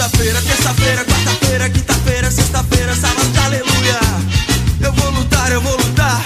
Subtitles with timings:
[0.00, 4.00] segunda-feira, terça-feira, quarta-feira, quinta-feira, sexta-feira, sábado, aleluia.
[4.82, 6.24] Eu vou lutar, eu vou lutar.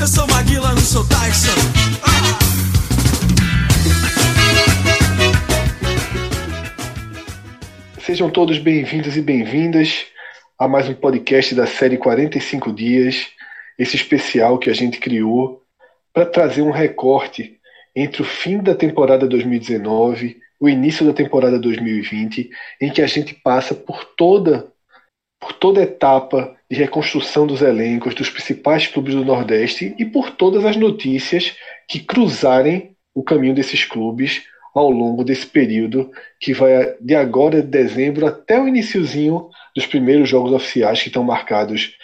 [0.00, 1.50] Eu sou Maguila, não sou Tyson.
[8.00, 10.06] Sejam todos bem-vindos e bem-vindas
[10.58, 13.26] a mais um podcast da série 45 Dias,
[13.78, 15.62] esse especial que a gente criou
[16.12, 17.58] para trazer um recorte
[17.94, 22.50] entre o fim da temporada 2019 o início da temporada 2020,
[22.80, 24.70] em que a gente passa por toda
[25.40, 30.66] por toda etapa de reconstrução dos elencos dos principais clubes do Nordeste e por todas
[30.66, 31.56] as notícias
[31.88, 37.68] que cruzarem o caminho desses clubes ao longo desse período que vai de agora de
[37.68, 41.96] dezembro até o iníciozinho dos primeiros jogos oficiais que estão marcados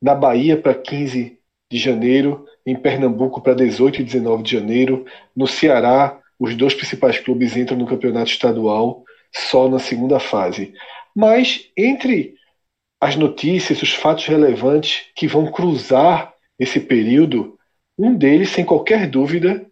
[0.00, 1.36] na Bahia para 15
[1.70, 5.04] de janeiro, em Pernambuco para 18 e 19 de janeiro,
[5.36, 10.72] no Ceará os dois principais clubes entram no campeonato estadual só na segunda fase.
[11.14, 12.34] Mas entre
[13.00, 17.58] as notícias, os fatos relevantes que vão cruzar esse período,
[17.98, 19.66] um deles, sem qualquer dúvida,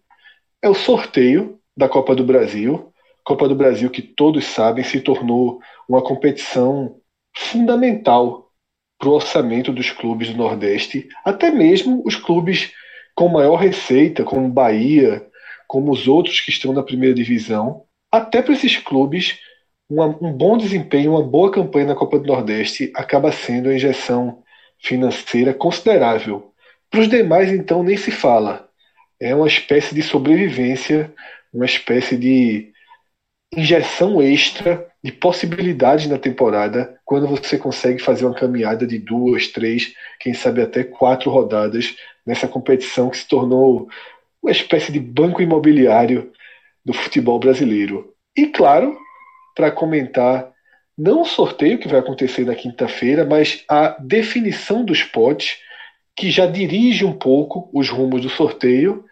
[0.61, 2.91] é o sorteio da Copa do Brasil.
[3.23, 6.97] Copa do Brasil, que todos sabem, se tornou uma competição
[7.35, 8.49] fundamental
[8.99, 12.71] para o orçamento dos clubes do Nordeste, até mesmo os clubes
[13.15, 15.25] com maior receita, como Bahia,
[15.73, 19.39] como os outros que estão na primeira divisão, até para esses clubes,
[19.89, 24.43] uma, um bom desempenho, uma boa campanha na Copa do Nordeste acaba sendo uma injeção
[24.77, 26.53] financeira considerável.
[26.91, 28.69] Para os demais, então, nem se fala.
[29.19, 31.11] É uma espécie de sobrevivência,
[31.51, 32.71] uma espécie de
[33.57, 39.91] injeção extra de possibilidades na temporada quando você consegue fazer uma caminhada de duas, três,
[40.19, 43.89] quem sabe até quatro rodadas nessa competição que se tornou
[44.43, 46.31] uma espécie de banco imobiliário
[46.85, 48.13] do futebol brasileiro.
[48.35, 48.97] E claro,
[49.55, 50.51] para comentar
[50.97, 55.57] não o sorteio que vai acontecer na quinta-feira, mas a definição dos potes,
[56.15, 59.03] que já dirige um pouco os rumos do sorteio.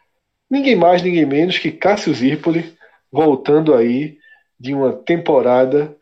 [0.49, 2.75] Ninguém mais, ninguém menos que Cássio Zirpoli,
[3.11, 4.17] voltando aí
[4.59, 5.95] de uma temporada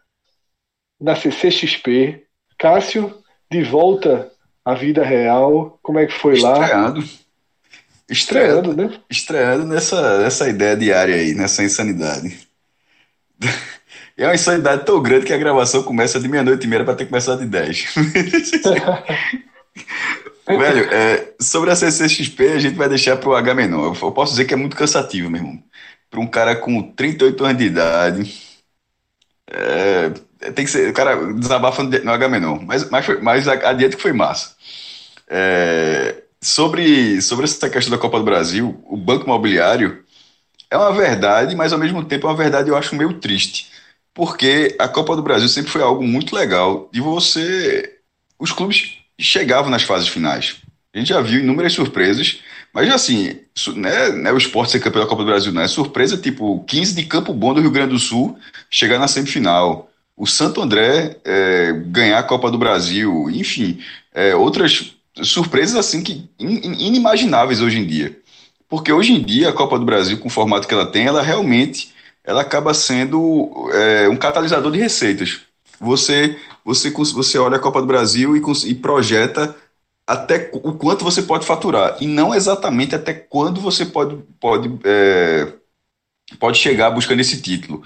[0.99, 2.25] na CCXP.
[2.57, 3.17] Cássio,
[3.49, 4.29] de volta
[4.65, 6.99] à vida real, como é que foi Estreado.
[6.99, 7.05] lá?
[8.09, 8.99] Estreando, né?
[9.09, 12.47] Estreando nessa, nessa ideia diária aí, nessa insanidade.
[14.17, 17.05] É uma insanidade tão grande que a gravação começa de meia-noite e meia para ter
[17.05, 17.95] começado de 10.
[20.45, 23.95] Velho, é, sobre a CCXP, a gente vai deixar para o H menor.
[24.01, 25.63] Eu posso dizer que é muito cansativo, meu irmão.
[26.09, 28.35] Para um cara com 38 anos de idade.
[29.47, 30.09] É,
[30.51, 30.89] tem que ser.
[30.89, 32.61] O cara desabafa no H menor.
[32.65, 34.55] Mas, mas, mas adiante que foi massa.
[35.29, 40.03] É, sobre, sobre essa questão da Copa do Brasil, o Banco Imobiliário
[40.69, 43.67] é uma verdade, mas ao mesmo tempo é uma verdade eu acho meio triste.
[44.13, 47.97] Porque a Copa do Brasil sempre foi algo muito legal de você.
[48.37, 50.57] Os clubes chegavam nas fases finais.
[50.93, 52.39] A gente já viu inúmeras surpresas,
[52.73, 53.39] mas assim,
[53.75, 56.95] né, né, o esporte ser campeão da Copa do Brasil não é surpresa, tipo 15
[56.95, 58.37] de Campo Bom do Rio Grande do Sul
[58.69, 59.89] chegar na semifinal.
[60.17, 63.79] O Santo André é, ganhar a Copa do Brasil, enfim,
[64.13, 68.17] é, outras surpresas assim que inimagináveis hoje em dia.
[68.67, 71.21] Porque hoje em dia a Copa do Brasil, com o formato que ela tem, ela
[71.21, 71.93] realmente
[72.23, 75.41] ela acaba sendo é, um catalisador de receitas.
[75.79, 79.55] Você, você, você olha a Copa do Brasil e, e projeta
[80.05, 85.53] até o quanto você pode faturar e não exatamente até quando você pode, pode, é,
[86.39, 87.83] pode chegar buscando esse título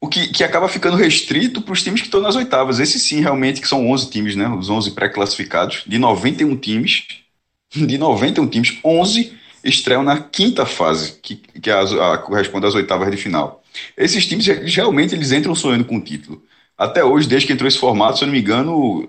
[0.00, 2.78] o que, que acaba ficando restrito para os times que estão nas oitavas.
[2.78, 4.48] Esses sim, realmente, que são 11 times, né?
[4.48, 7.04] Os 11 pré-classificados, de 91 times,
[7.74, 9.32] de 91 times, 11
[9.64, 11.80] estreiam na quinta fase, que, que a,
[12.12, 13.62] a, corresponde às oitavas de final.
[13.96, 16.42] Esses times, realmente, eles entram sonhando com o título.
[16.76, 19.08] Até hoje, desde que entrou esse formato, se eu não me engano,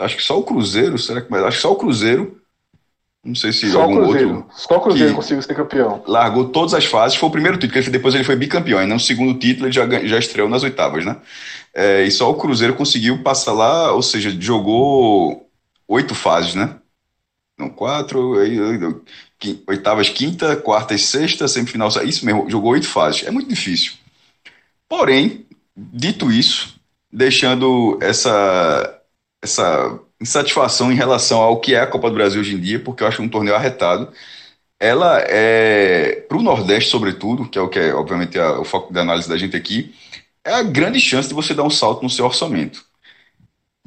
[0.00, 2.39] acho que só o Cruzeiro, será que acho que só o Cruzeiro
[3.22, 4.34] não sei se Só algum o Cruzeiro.
[4.36, 4.50] outro.
[4.56, 6.02] Só o Cruzeiro conseguiu ser campeão.
[6.06, 7.18] Largou todas as fases.
[7.18, 8.78] Foi o primeiro título, que depois ele foi bicampeão.
[8.78, 11.16] Aí no segundo título ele já, já estreou nas oitavas, né?
[11.74, 15.46] É, e só o Cruzeiro conseguiu passar lá, ou seja, jogou
[15.86, 16.76] oito fases, né?
[17.58, 18.36] Não, quatro,
[19.68, 21.88] oitavas, quinta, quarta e sexta, semifinal.
[22.04, 23.26] Isso mesmo, jogou oito fases.
[23.26, 23.92] É muito difícil.
[24.88, 25.46] Porém,
[25.76, 26.74] dito isso,
[27.12, 28.98] deixando essa,
[29.42, 33.02] essa insatisfação em relação ao que é a Copa do Brasil hoje em dia, porque
[33.02, 34.12] eu acho um torneio arretado.
[34.78, 38.92] Ela é, para o Nordeste, sobretudo, que é o que é, obviamente, a, o foco
[38.92, 39.94] da análise da gente aqui,
[40.44, 42.84] é a grande chance de você dar um salto no seu orçamento.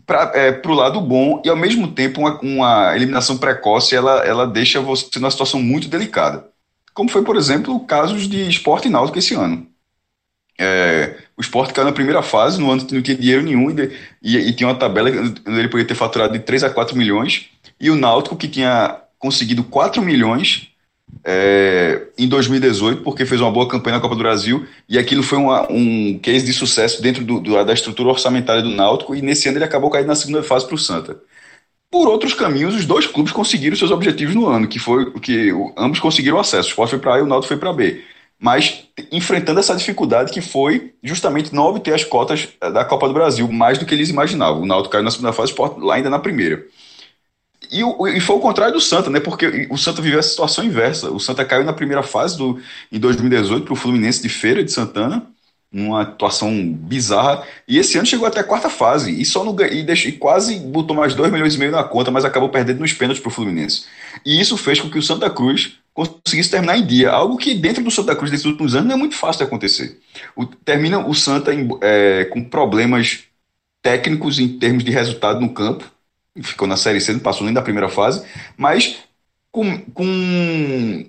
[0.06, 4.46] Para é, o lado bom, e ao mesmo tempo, uma, uma, eliminação precoce ela, ela
[4.46, 6.48] deixa você numa situação muito delicada.
[6.94, 9.66] Como foi, por exemplo, casos de esporte náutico esse ano.
[10.60, 13.92] É, o esporte caiu na primeira fase, no ano que não tinha dinheiro nenhum, e,
[14.22, 17.50] e, e tinha uma tabela ele podia ter faturado de 3 a 4 milhões,
[17.80, 20.70] e o Náutico, que tinha conseguido 4 milhões
[21.24, 25.38] é, em 2018, porque fez uma boa campanha na Copa do Brasil, e aquilo foi
[25.38, 29.50] uma, um case de sucesso dentro do, do, da estrutura orçamentária do Náutico, e nesse
[29.50, 31.20] ano ele acabou caindo na segunda fase para o Santa.
[31.92, 36.00] Por outros caminhos, os dois clubes conseguiram seus objetivos no ano, que foi que ambos
[36.00, 36.70] conseguiram acesso.
[36.70, 38.02] O Sport foi para A e o Náutico foi para B.
[38.44, 43.14] Mas enfrentando essa dificuldade que foi justamente não obter as cotas eh, da Copa do
[43.14, 44.62] Brasil, mais do que eles imaginavam.
[44.62, 46.62] O Náutico caiu na segunda fase, lá ainda na primeira.
[47.72, 47.80] E,
[48.18, 49.22] e, foi o contrário do Santa, né?
[49.22, 51.10] Porque o Santa viveu a situação inversa.
[51.10, 52.60] O Santa caiu na primeira fase do,
[52.92, 55.26] em 2018 para o Fluminense de Feira de Santana
[55.72, 57.44] numa atuação bizarra.
[57.66, 60.60] E esse ano chegou até a quarta fase e só no, e, deixou, e quase
[60.60, 63.34] botou mais 2 milhões e meio na conta, mas acabou perdendo nos pênaltis para o
[63.34, 63.86] Fluminense.
[64.26, 67.84] E isso fez com que o Santa Cruz conseguisse terminar em dia, algo que dentro
[67.84, 70.00] do Santa Cruz desses últimos anos não é muito fácil de acontecer.
[70.36, 73.24] O, termina o Santa em, é, com problemas
[73.82, 75.86] técnicos em termos de resultado no campo,
[76.42, 78.26] ficou na Série C, não passou nem da primeira fase,
[78.58, 78.98] mas
[79.52, 81.06] com, com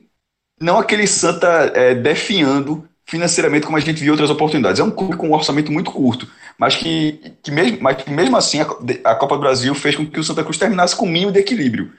[0.60, 4.80] não aquele Santa é, definhando financeiramente como a gente viu outras oportunidades.
[4.80, 6.28] É um clube com um orçamento muito curto,
[6.58, 8.66] mas que, que, mesmo, mas que mesmo assim a,
[9.04, 11.38] a, Copa do Brasil fez com que o Santa Cruz terminasse com o mínimo de
[11.38, 11.92] equilíbrio.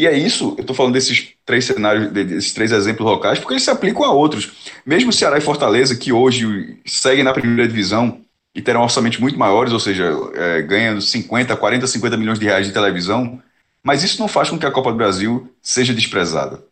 [0.00, 3.62] E é isso, eu estou falando desses três cenários, desses três exemplos locais, porque eles
[3.62, 4.50] se aplicam a outros.
[4.86, 8.22] Mesmo Ceará e Fortaleza, que hoje seguem na primeira divisão
[8.54, 12.66] e terão orçamentos muito maiores, ou seja, é, ganhando 50, 40, 50 milhões de reais
[12.66, 13.42] de televisão,
[13.82, 16.64] mas isso não faz com que a Copa do Brasil seja desprezada.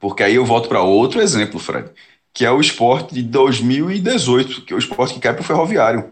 [0.00, 1.88] Porque aí eu volto para outro exemplo, Fred
[2.32, 6.10] que é o esporte de 2018, que é o esporte que cai para o Ferroviário.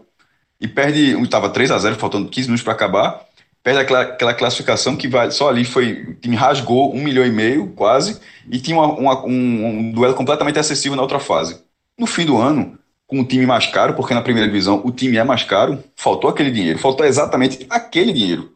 [0.59, 3.25] E perde, estava 3 a 0 faltando 15 minutos para acabar,
[3.63, 7.67] perde aquela, aquela, classificação que vai, só ali foi, time rasgou um milhão e meio,
[7.69, 8.19] quase,
[8.51, 11.63] e tinha uma, uma, um, um duelo completamente acessível na outra fase.
[11.97, 12.77] No fim do ano,
[13.07, 16.29] com o time mais caro, porque na primeira divisão o time é mais caro, faltou
[16.29, 18.51] aquele dinheiro, faltou exatamente aquele dinheiro.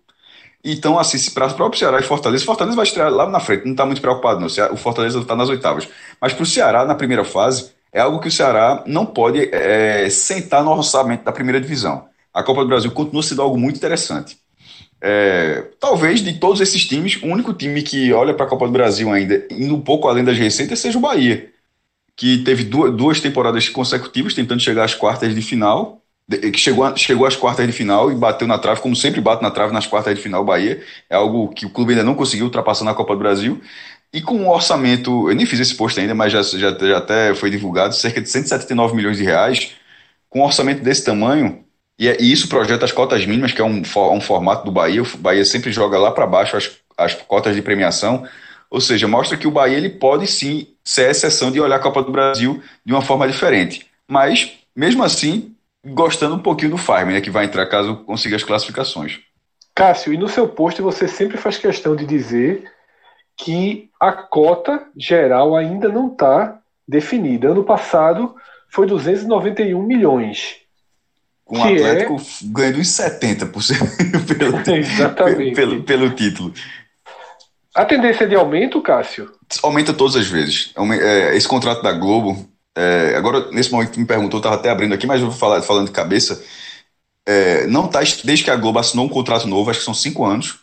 [0.63, 3.71] Então, assim, para o próprio Ceará e Fortaleza, Fortaleza vai estrear lá na frente, não
[3.71, 4.47] está muito preocupado, não.
[4.73, 5.87] O Fortaleza está nas oitavas.
[6.19, 10.09] Mas para o Ceará, na primeira fase, é algo que o Ceará não pode é,
[10.09, 12.09] sentar no orçamento da primeira divisão.
[12.33, 14.37] A Copa do Brasil continua sendo algo muito interessante.
[15.01, 18.71] É, talvez de todos esses times, o único time que olha para a Copa do
[18.71, 21.51] Brasil ainda, indo um pouco além das receitas, seja o Bahia,
[22.15, 27.25] que teve duas, duas temporadas consecutivas tentando chegar às quartas de final que chegou, chegou
[27.25, 30.13] às quartas de final e bateu na trave, como sempre bate na trave nas quartas
[30.13, 30.83] de final, Bahia.
[31.09, 33.61] É algo que o clube ainda não conseguiu ultrapassar na Copa do Brasil.
[34.11, 37.33] E com um orçamento, eu nem fiz esse post ainda, mas já, já, já até
[37.33, 39.75] foi divulgado, cerca de 179 milhões de reais,
[40.29, 41.63] com um orçamento desse tamanho,
[41.99, 45.01] e, é, e isso projeta as cotas mínimas, que é um, um formato do Bahia.
[45.01, 48.27] O Bahia sempre joga lá para baixo as, as cotas de premiação.
[48.69, 51.79] Ou seja, mostra que o Bahia ele pode sim ser a exceção de olhar a
[51.79, 53.87] Copa do Brasil de uma forma diferente.
[54.07, 55.55] Mas, mesmo assim,
[55.85, 59.19] gostando um pouquinho do Farm, né, que vai entrar caso consiga as classificações.
[59.73, 62.69] Cássio, e no seu post você sempre faz questão de dizer
[63.37, 67.49] que a cota geral ainda não está definida.
[67.49, 68.35] Ano passado
[68.69, 70.66] foi 291 milhões.
[71.47, 72.19] Com o Atlético é...
[72.43, 75.55] ganhando uns 70% pelo, Exatamente.
[75.55, 76.53] Pelo, pelo título.
[77.73, 79.31] A tendência é de aumento, Cássio?
[79.63, 80.73] Aumenta todas as vezes.
[81.01, 84.69] É, esse contrato da Globo é, agora, nesse momento que me perguntou, eu estava até
[84.69, 86.43] abrindo aqui, mas eu vou falar falando de cabeça.
[87.25, 90.23] É, não tá, desde que a Globo assinou um contrato novo, acho que são cinco
[90.23, 90.59] anos,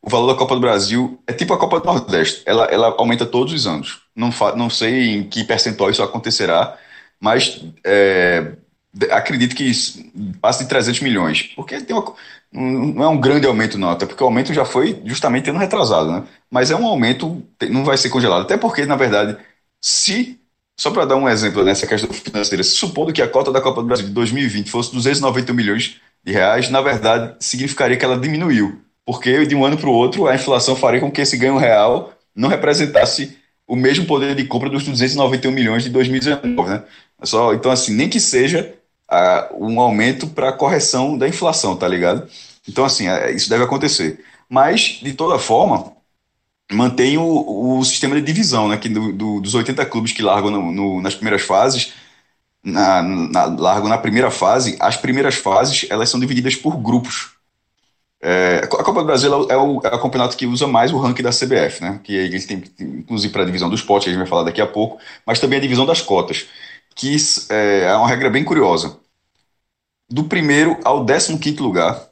[0.00, 3.26] o valor da Copa do Brasil é tipo a Copa do Nordeste, ela, ela aumenta
[3.26, 4.02] todos os anos.
[4.14, 6.78] Não, não sei em que percentual isso acontecerá,
[7.20, 8.52] mas é,
[9.10, 9.70] acredito que
[10.40, 12.14] passe de 300 milhões, porque tem uma,
[12.52, 16.10] não é um grande aumento não, até porque o aumento já foi justamente tendo retrasado,
[16.10, 16.24] né?
[16.50, 19.36] Mas é um aumento, não vai ser congelado, até porque, na verdade,
[19.80, 20.38] se
[20.76, 23.88] só para dar um exemplo nessa questão financeira, supondo que a cota da Copa do
[23.88, 29.44] Brasil de 2020 fosse 290 milhões de reais, na verdade, significaria que ela diminuiu, porque
[29.44, 32.48] de um ano para o outro a inflação faria com que esse ganho real não
[32.48, 33.36] representasse
[33.66, 36.84] o mesmo poder de compra dos 291 milhões de 2019, né?
[37.24, 38.74] Só, então, assim, nem que seja
[39.10, 42.28] uh, um aumento para correção da inflação, tá ligado?
[42.68, 44.24] Então, assim, uh, isso deve acontecer.
[44.48, 45.92] Mas, de toda forma,
[46.72, 48.76] mantém o, o sistema de divisão, né?
[48.76, 51.92] Que do, do, dos 80 clubes que largam no, no, nas primeiras fases,
[52.62, 57.38] na, na, largam na primeira fase, as primeiras fases elas são divididas por grupos.
[58.20, 61.22] É, a Copa do Brasil é o, é o, campeonato que usa mais o ranking
[61.22, 62.00] da CBF, né?
[62.02, 64.66] Que eles têm, inclusive, para a divisão dos potes, a gente vai falar daqui a
[64.66, 66.46] pouco, mas também a divisão das cotas,
[66.98, 67.16] que
[67.48, 68.98] é, é uma regra bem curiosa.
[70.10, 72.10] Do primeiro ao décimo quinto lugar,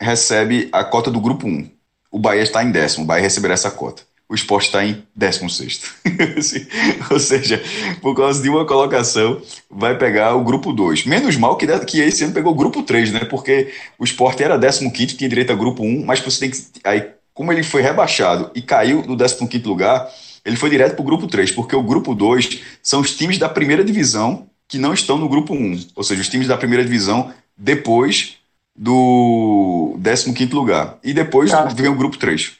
[0.00, 1.70] recebe a cota do grupo 1
[2.12, 4.02] o Bahia está em décimo, o Bahia receberá essa cota.
[4.28, 5.82] o esporte está em 16.
[7.10, 7.62] Ou seja,
[8.00, 11.04] por causa de uma colocação, vai pegar o grupo 2.
[11.04, 13.24] Menos mal que, que esse ano pegou o grupo 3, né?
[13.26, 16.58] Porque o esporte era 15, tinha direito a grupo 1, mas você tem que.
[16.84, 20.08] Aí, como ele foi rebaixado e caiu do 15 lugar,
[20.44, 23.48] ele foi direto para o grupo 3, porque o grupo 2 são os times da
[23.48, 25.88] primeira divisão que não estão no grupo 1.
[25.94, 28.38] Ou seja, os times da primeira divisão depois
[28.74, 30.98] do 15 lugar.
[31.04, 31.64] E depois tá.
[31.64, 32.56] vem o grupo 3.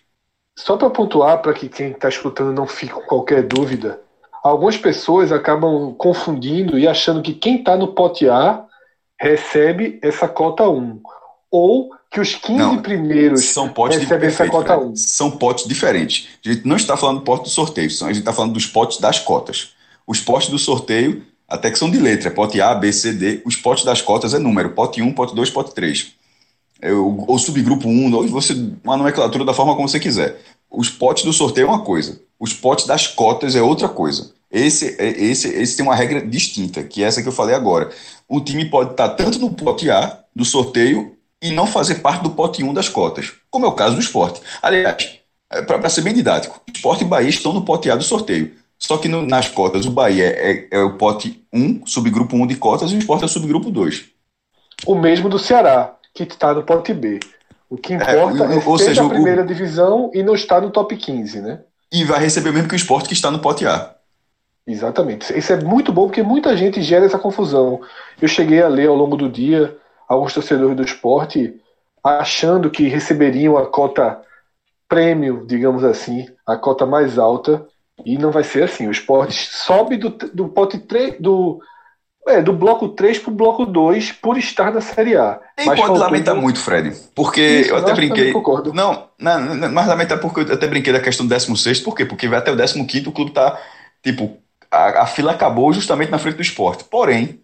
[0.57, 4.01] Só para pontuar, para que quem está escutando não fique com qualquer dúvida,
[4.43, 8.65] algumas pessoas acabam confundindo e achando que quem está no pote A
[9.19, 11.01] recebe essa cota 1.
[11.51, 14.97] Ou que os 15 não, primeiros são potes recebem essa cota 1.
[14.97, 16.29] São potes diferentes.
[16.45, 18.99] A gente não está falando do pote do sorteio, a gente está falando dos potes
[18.99, 19.71] das cotas.
[20.07, 23.41] Os potes do sorteio, até que são de letra, é pote A, B, C, D.
[23.47, 26.13] Os potes das cotas é número, pote 1, pote 2, pote 3
[26.91, 30.41] ou subgrupo 1, ou você, uma nomenclatura da forma como você quiser.
[30.71, 34.33] Os potes do sorteio é uma coisa, os potes das cotas é outra coisa.
[34.51, 37.91] Esse, é, esse, esse tem uma regra distinta, que é essa que eu falei agora.
[38.29, 41.12] O time pode estar tanto no pote A do sorteio
[41.43, 44.41] e não fazer parte do pote 1 das cotas, como é o caso do esporte.
[44.63, 45.19] Aliás,
[45.51, 48.53] é, para ser bem didático, esporte e Bahia estão no pote A do sorteio.
[48.79, 52.57] Só que no, nas cotas, o Bahia é, é, o pote 1, subgrupo 1 de
[52.57, 54.05] cotas, e o esporte é o subgrupo 2.
[54.87, 57.21] O mesmo do Ceará que está no pote B.
[57.69, 59.47] O que é, importa é, é ou seja, a primeira o...
[59.47, 61.61] divisão e não está no top 15, né?
[61.91, 63.95] E vai receber o mesmo que o esporte que está no pote A.
[64.67, 65.37] Exatamente.
[65.37, 67.81] Isso é muito bom porque muita gente gera essa confusão.
[68.21, 69.77] Eu cheguei a ler ao longo do dia
[70.13, 71.55] alguns torcedores do esporte
[72.03, 74.21] achando que receberiam a cota
[74.89, 77.67] prêmio, digamos assim, a cota mais alta,
[78.05, 78.87] e não vai ser assim.
[78.87, 81.61] O esporte sobe do, do pote 3, do
[82.27, 85.41] é, do bloco 3 pro bloco 2 por estar na Série A.
[85.59, 86.97] Nem mas pode lamentar muito, Fred.
[87.15, 88.33] Porque Isso, eu até brinquei.
[88.73, 91.81] Não, não, não, mas lamentar porque eu até brinquei da questão do 16.
[91.81, 92.05] Por quê?
[92.05, 93.59] Porque vai até o 15 o clube tá.
[94.03, 94.37] Tipo,
[94.71, 96.85] a, a fila acabou justamente na frente do esporte.
[96.85, 97.41] Porém,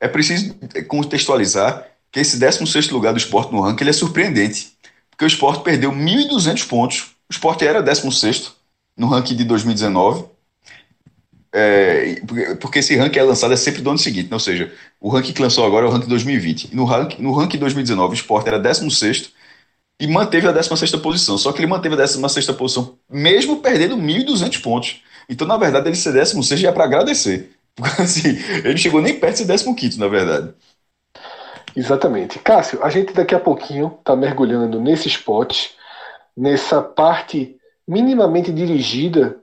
[0.00, 0.56] é preciso
[0.88, 4.72] contextualizar que esse 16 lugar do esporte no ranking ele é surpreendente.
[5.10, 7.16] Porque o esporte perdeu 1.200 pontos.
[7.28, 8.52] O esporte era 16
[8.96, 10.36] no ranking de 2019
[11.58, 12.20] é,
[12.60, 14.34] porque esse ranking é lançado é sempre do ano seguinte, né?
[14.34, 14.70] ou seja,
[15.00, 16.74] o ranking que lançou agora é o ranking 2020.
[16.76, 19.30] No ranking, no ranking 2019, o Sport era 16
[19.98, 21.38] e manteve a 16 posição.
[21.38, 25.00] Só que ele manteve a 16 posição, mesmo perdendo 1.200 pontos.
[25.30, 27.50] Então, na verdade, ele ser 16 já é para agradecer.
[27.74, 30.52] Porque assim, ele chegou nem perto de ser 15, na verdade.
[31.76, 32.38] Exatamente.
[32.38, 35.68] Cássio, a gente daqui a pouquinho está mergulhando nesse spot,
[36.34, 37.56] nessa parte
[37.86, 39.38] minimamente dirigida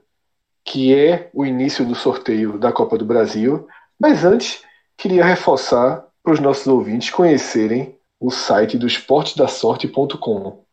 [0.64, 3.68] que é o início do sorteio da Copa do Brasil.
[4.00, 4.62] Mas antes,
[4.96, 10.64] queria reforçar para os nossos ouvintes conhecerem o site do esportedassorte.com.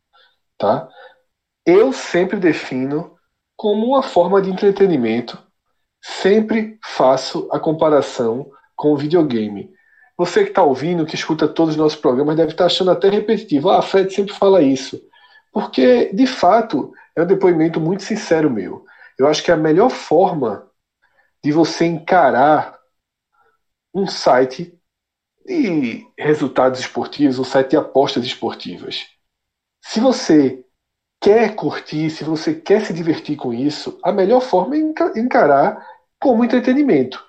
[0.57, 0.87] Tá?
[1.65, 3.15] Eu sempre defino
[3.55, 5.37] como uma forma de entretenimento,
[6.01, 9.71] sempre faço a comparação com o videogame.
[10.21, 13.09] Você que está ouvindo, que escuta todos os nossos programas, deve estar tá achando até
[13.09, 13.71] repetitivo.
[13.71, 15.01] Ah, Fred sempre fala isso.
[15.51, 18.85] Porque, de fato, é um depoimento muito sincero meu.
[19.17, 20.69] Eu acho que a melhor forma
[21.43, 22.79] de você encarar
[23.91, 24.79] um site
[25.43, 29.07] de resultados esportivos, um site de apostas esportivas.
[29.83, 30.63] Se você
[31.19, 35.83] quer curtir, se você quer se divertir com isso, a melhor forma é encarar
[36.19, 37.25] como entretenimento.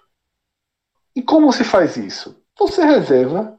[1.17, 2.42] E como se faz isso?
[2.67, 3.59] Você reserva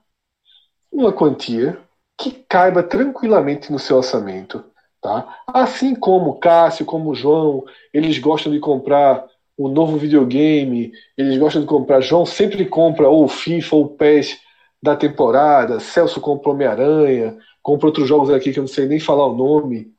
[0.91, 1.79] uma quantia
[2.17, 4.63] que caiba tranquilamente no seu orçamento
[5.03, 5.37] Tá?
[5.45, 9.27] Assim como Cássio, como João, eles gostam de comprar
[9.59, 11.99] um novo videogame, eles gostam de comprar.
[11.99, 14.39] João sempre compra ou FIFA ou PES
[14.81, 19.27] da temporada, Celso compra Homem-Aranha, compra outros jogos aqui que eu não sei nem falar
[19.27, 19.93] o nome.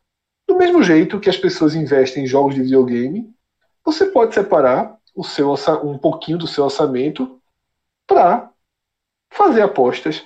[0.48, 3.30] Do mesmo jeito que as pessoas investem em jogos de videogame,
[3.84, 7.38] você pode separar o seu um pouquinho do seu orçamento
[8.06, 8.50] para
[9.34, 10.22] fazer apostas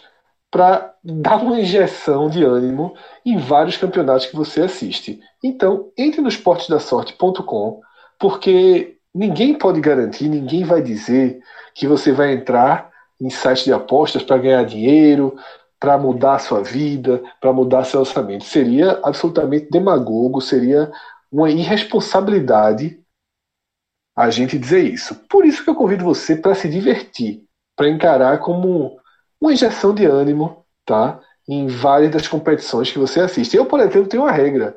[0.50, 5.20] para dar uma injeção de ânimo em vários campeonatos que você assiste.
[5.42, 7.80] Então, entre no esportesdasorte.com,
[8.18, 11.40] porque ninguém pode garantir, ninguém vai dizer
[11.74, 15.36] que você vai entrar em sites de apostas para ganhar dinheiro,
[15.78, 18.44] para mudar a sua vida, para mudar seu orçamento.
[18.44, 20.90] Seria absolutamente demagogo, seria
[21.30, 23.00] uma irresponsabilidade
[24.16, 25.14] a gente dizer isso.
[25.28, 27.47] Por isso que eu convido você para se divertir,
[27.78, 28.98] para encarar como
[29.40, 31.20] uma injeção de ânimo, tá?
[31.48, 33.56] Em várias das competições que você assiste.
[33.56, 34.76] Eu, por exemplo, tenho uma regra.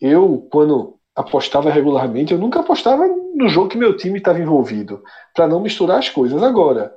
[0.00, 5.02] Eu, quando apostava regularmente, eu nunca apostava no jogo que meu time estava envolvido,
[5.34, 6.40] para não misturar as coisas.
[6.40, 6.94] Agora,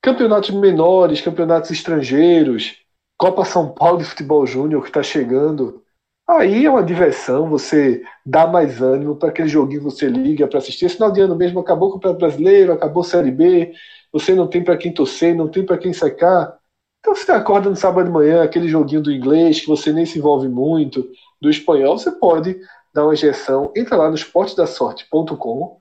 [0.00, 2.78] campeonatos menores, campeonatos estrangeiros,
[3.18, 5.84] Copa São Paulo de Futebol Júnior que está chegando,
[6.26, 10.58] Aí é uma diversão, você dá mais ânimo para aquele joguinho que você liga para
[10.58, 10.86] assistir.
[10.86, 13.74] Esse final de ano mesmo acabou o Campeonato Brasileiro, acabou a Série B,
[14.14, 16.56] você não tem para quem torcer, não tem para quem secar.
[17.00, 20.20] Então você acorda no sábado de manhã, aquele joguinho do inglês que você nem se
[20.20, 21.10] envolve muito,
[21.42, 22.56] do espanhol, você pode
[22.94, 23.72] dar uma injeção.
[23.76, 25.78] Entra lá no esportedasorte.com,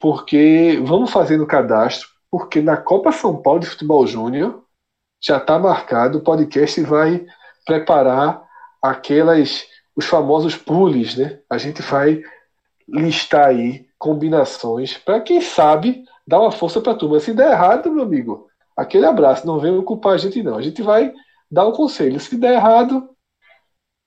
[0.00, 4.64] porque vamos fazer no cadastro, porque na Copa São Paulo de Futebol Júnior
[5.22, 7.24] já está marcado, o podcast vai
[7.66, 8.42] preparar
[8.82, 11.38] aquelas os famosos pools, né?
[11.48, 12.20] A gente vai
[12.88, 17.20] listar aí combinações para quem sabe dar uma força para a turma.
[17.20, 20.56] Se der errado, meu amigo, aquele abraço, não venha culpar a gente não.
[20.56, 21.12] A gente vai
[21.50, 22.18] dar um conselho.
[22.18, 23.10] Se der errado,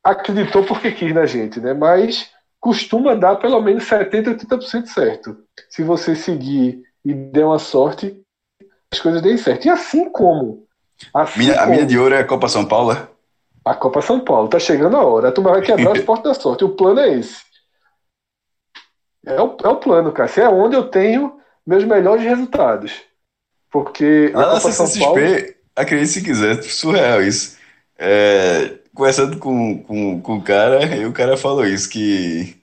[0.04, 1.74] acreditou porque quis na gente, né?
[1.74, 5.38] Mas costuma dar pelo menos 70, 80% certo.
[5.70, 8.22] Se você seguir e der uma sorte,
[8.92, 9.66] as coisas deem certo.
[9.66, 10.66] E assim como.
[11.14, 13.08] Assim minha, como, a minha de ouro é a Copa São Paulo, é?
[13.64, 15.30] A Copa São Paulo, tá chegando a hora.
[15.30, 16.64] A turma vai quebrar os portos da sorte.
[16.64, 17.46] O plano é esse.
[19.26, 20.30] É o, é o plano, cara.
[20.30, 22.94] Se é onde eu tenho meus melhores resultados.
[23.70, 25.22] Porque a Copa São Paulo.
[25.76, 27.58] Acredite se quiser, surreal isso.
[28.00, 32.56] É, conversando com, com, com o cara, e o cara falou isso, que.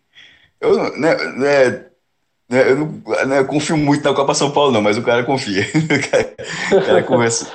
[0.60, 1.86] Eu, né, né,
[2.48, 5.62] né eu não né, confio muito na Copa São Paulo, não, mas o cara confia.
[5.76, 6.34] o cara,
[6.82, 7.52] o cara conversa.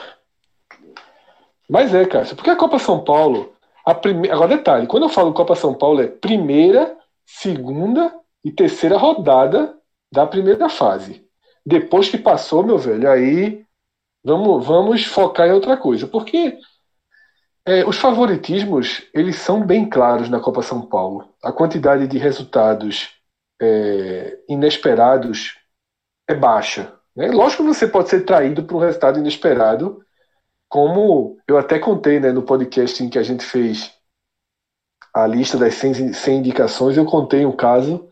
[1.70, 3.54] Mas é, Cássio, porque a Copa São Paulo,
[3.86, 4.30] a prime...
[4.30, 8.14] agora detalhe, quando eu falo Copa São Paulo é primeira, segunda
[8.46, 9.76] e terceira rodada
[10.12, 11.29] da primeira fase.
[11.70, 13.64] Depois que passou, meu velho, aí
[14.24, 16.58] vamos, vamos focar em outra coisa, porque
[17.64, 21.32] é, os favoritismos eles são bem claros na Copa São Paulo.
[21.44, 23.10] A quantidade de resultados
[23.62, 25.60] é, inesperados
[26.28, 26.92] é baixa.
[27.16, 27.28] Né?
[27.28, 30.04] Lógico que você pode ser traído por um resultado inesperado
[30.68, 33.94] como eu até contei né, no podcast em que a gente fez
[35.14, 38.10] a lista das 100, 100 indicações, eu contei um caso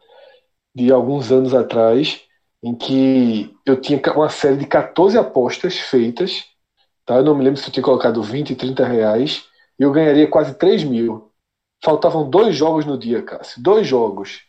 [0.76, 2.27] de alguns anos atrás
[2.64, 6.46] em que eu tinha uma série de 14 apostas feitas,
[7.06, 7.16] tá?
[7.16, 9.46] eu não me lembro se eu tinha colocado 20, 30 reais,
[9.80, 11.32] e eu ganharia quase 3 mil.
[11.84, 13.62] Faltavam dois jogos no dia, Cássio.
[13.62, 14.42] Dois jogos.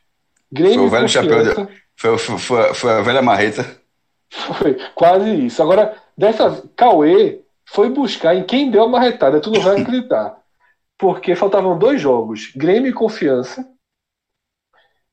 [0.51, 1.44] Grêmio foi o velho chapéu.
[1.44, 1.55] De...
[1.94, 3.79] Foi, foi, foi, foi, a velha marreta.
[4.31, 5.62] Foi, quase isso.
[5.62, 6.62] Agora, dessa.
[6.75, 10.38] Cauê foi buscar em quem deu a marretada, tu não vai acreditar.
[10.97, 13.66] Porque faltavam dois jogos: Grêmio e Confiança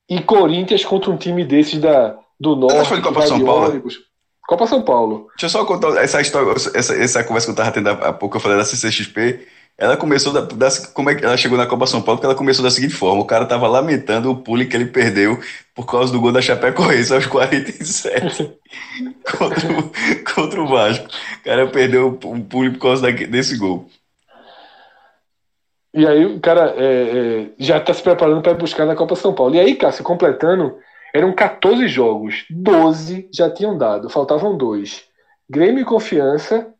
[0.08, 2.88] e Corinthians contra um time desses da, do Norte.
[2.88, 3.70] Foi Copa São Paulo?
[3.70, 4.00] Ônibus.
[4.46, 5.28] Copa São Paulo.
[5.30, 8.36] Deixa eu só contar essa história, essa, essa conversa que eu tava tendo há pouco,
[8.36, 9.46] eu falei da CCXP.
[9.78, 12.16] Ela começou da, da, como é que ela chegou na Copa São Paulo?
[12.16, 15.38] Porque ela começou da seguinte forma: o cara tava lamentando o pule que ele perdeu
[15.74, 18.52] por causa do gol da Chapecoense aos 47
[19.36, 19.92] contra, o,
[20.34, 21.06] contra o Vasco.
[21.40, 23.86] O cara perdeu um pule por causa desse gol.
[25.92, 29.34] E aí o cara é, é, já está se preparando para buscar na Copa São
[29.34, 29.54] Paulo.
[29.54, 30.76] E aí, Cássio, completando,
[31.16, 35.08] eram 14 jogos, 12 já tinham dado, faltavam dois.
[35.48, 36.74] Grêmio e Confiança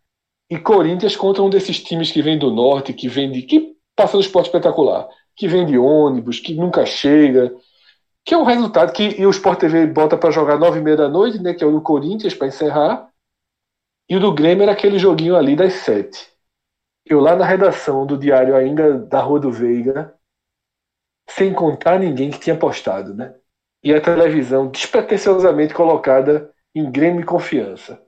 [0.50, 3.42] e Corinthians contra um desses times que vem do norte, que vem de.
[3.42, 7.54] que passa no esporte espetacular, que vem de ônibus, que nunca chega,
[8.24, 11.08] que é um resultado que o Sport TV bota para jogar nove e meia da
[11.08, 13.08] noite, né, que é o do Corinthians para encerrar,
[14.08, 16.28] e o do Grêmio era aquele joguinho ali das sete.
[17.04, 20.12] Eu lá na redação do diário ainda da Rua do Veiga,
[21.30, 23.34] sem contar ninguém que tinha postado, né?
[23.86, 28.02] E a televisão despretensiosamente colocada em Grêmio e Confiança.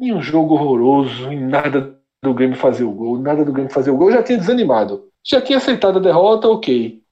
[0.00, 3.90] Em um jogo horroroso, em nada do Grêmio fazer o gol, nada do Grêmio fazer
[3.90, 5.12] o gol, eu já tinha desanimado.
[5.22, 7.04] Já tinha aceitado a derrota, ok.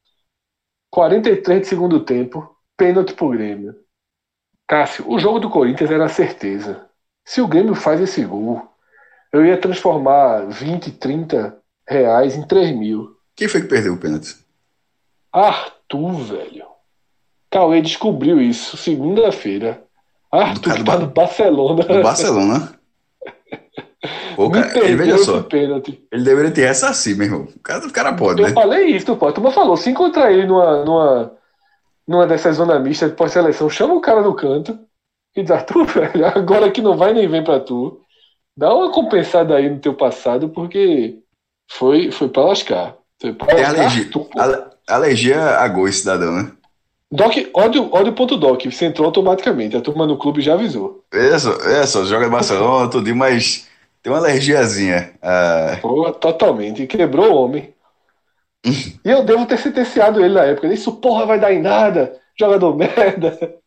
[0.89, 3.77] 43 de segundo tempo, pênalti pro Grêmio.
[4.67, 6.89] Cássio, o jogo do Corinthians era certeza.
[7.23, 8.67] Se o Grêmio faz esse gol,
[9.31, 13.15] eu ia transformar 20, 30 reais em 3 mil.
[13.37, 14.39] Quem foi que perdeu o pênalti?
[15.31, 16.72] Arthur, velho.
[17.53, 19.85] Cauê descobriu isso segunda-feira.
[20.33, 21.85] Arthur que tá no Barcelona.
[21.87, 22.73] No Barcelona?
[24.35, 25.43] Pô, cara, ele, veja só.
[25.43, 26.03] Pênalti.
[26.11, 27.49] Ele deveria ter essa assim, meu irmão.
[27.55, 28.55] O cara, o cara pode, Eu né?
[28.55, 29.27] falei isso, pô.
[29.29, 31.33] A turma falou, se encontrar ele numa, numa,
[32.09, 34.79] numa dessas zona mista de pós-seleção, chama o cara no canto
[35.37, 38.01] e diz, Arthur, velho, agora que não vai nem vem pra tu.
[38.57, 41.19] Dá uma compensada aí no teu passado, porque
[41.71, 42.97] foi, foi pra lascar.
[43.21, 46.53] Foi pra lascar, alergia, Arthur, alergia a gosto, cidadão, né?
[47.13, 49.77] Doc, ódio, ódio.doc, você entrou automaticamente.
[49.77, 51.05] A turma no clube já avisou.
[51.13, 53.69] É só, é só joga Barcelona, tudo, mas
[54.03, 55.13] tem uma alergiazinha.
[55.21, 55.77] Ah...
[55.83, 56.87] Pô, totalmente.
[56.87, 57.75] Quebrou o homem.
[58.65, 60.73] e eu devo ter sentenciado ele na época.
[60.73, 62.19] Isso, porra, vai dar em nada.
[62.35, 63.59] Jogador merda.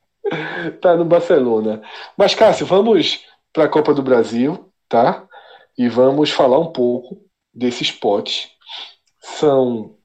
[0.80, 1.82] tá no Barcelona.
[2.16, 5.22] Mas, Cássio, vamos para a Copa do Brasil, tá?
[5.76, 7.20] E vamos falar um pouco
[7.52, 8.48] desses potes.
[9.20, 9.96] São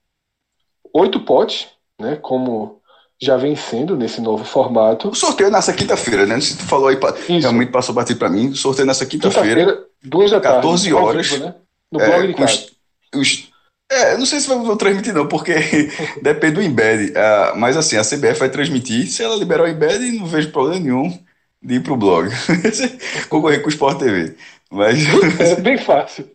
[0.93, 2.17] oito potes, né?
[2.17, 2.81] Como
[3.21, 5.10] já vem sendo nesse novo formato.
[5.10, 6.41] O sorteio é nessa quinta-feira, né?
[6.41, 6.97] Se tu falou aí,
[7.39, 8.49] realmente passou batido para mim.
[8.49, 9.65] O sorteio é nessa quinta-feira.
[9.65, 10.57] Quinta duas da tarde.
[10.57, 11.27] 14 horas.
[11.27, 11.55] Vivo, né?
[11.91, 12.65] No é, blog de casa.
[13.13, 13.51] Os, os,
[13.91, 15.53] é, não sei se vou transmitir não, porque
[16.23, 17.12] depende do embed.
[17.12, 19.07] Uh, mas assim, a CBF vai transmitir.
[19.07, 21.19] Se ela liberar o embed, não vejo problema nenhum
[21.62, 22.29] de ir pro blog.
[23.29, 24.36] Concorrer com o Sport TV.
[24.71, 24.97] Mas...
[25.39, 26.27] É bem fácil.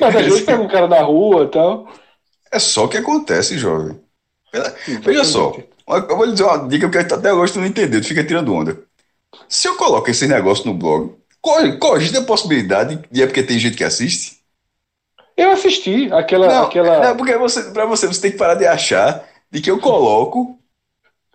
[0.00, 1.88] Mas às vezes pega um cara na rua e tal.
[2.50, 4.00] É só o que acontece, jovem.
[5.02, 5.54] Veja só,
[5.96, 8.54] eu vou lhe dizer uma dica porque até agora tu não entendeu, tu fica tirando
[8.54, 8.78] onda.
[9.48, 11.14] Se eu coloco esse negócio no blog,
[11.78, 14.38] cogita a possibilidade de é porque tem gente que assiste?
[15.36, 16.48] Eu assisti aquela.
[16.48, 17.00] Não, aquela...
[17.00, 20.58] não porque você, pra você, você tem que parar de achar de que eu coloco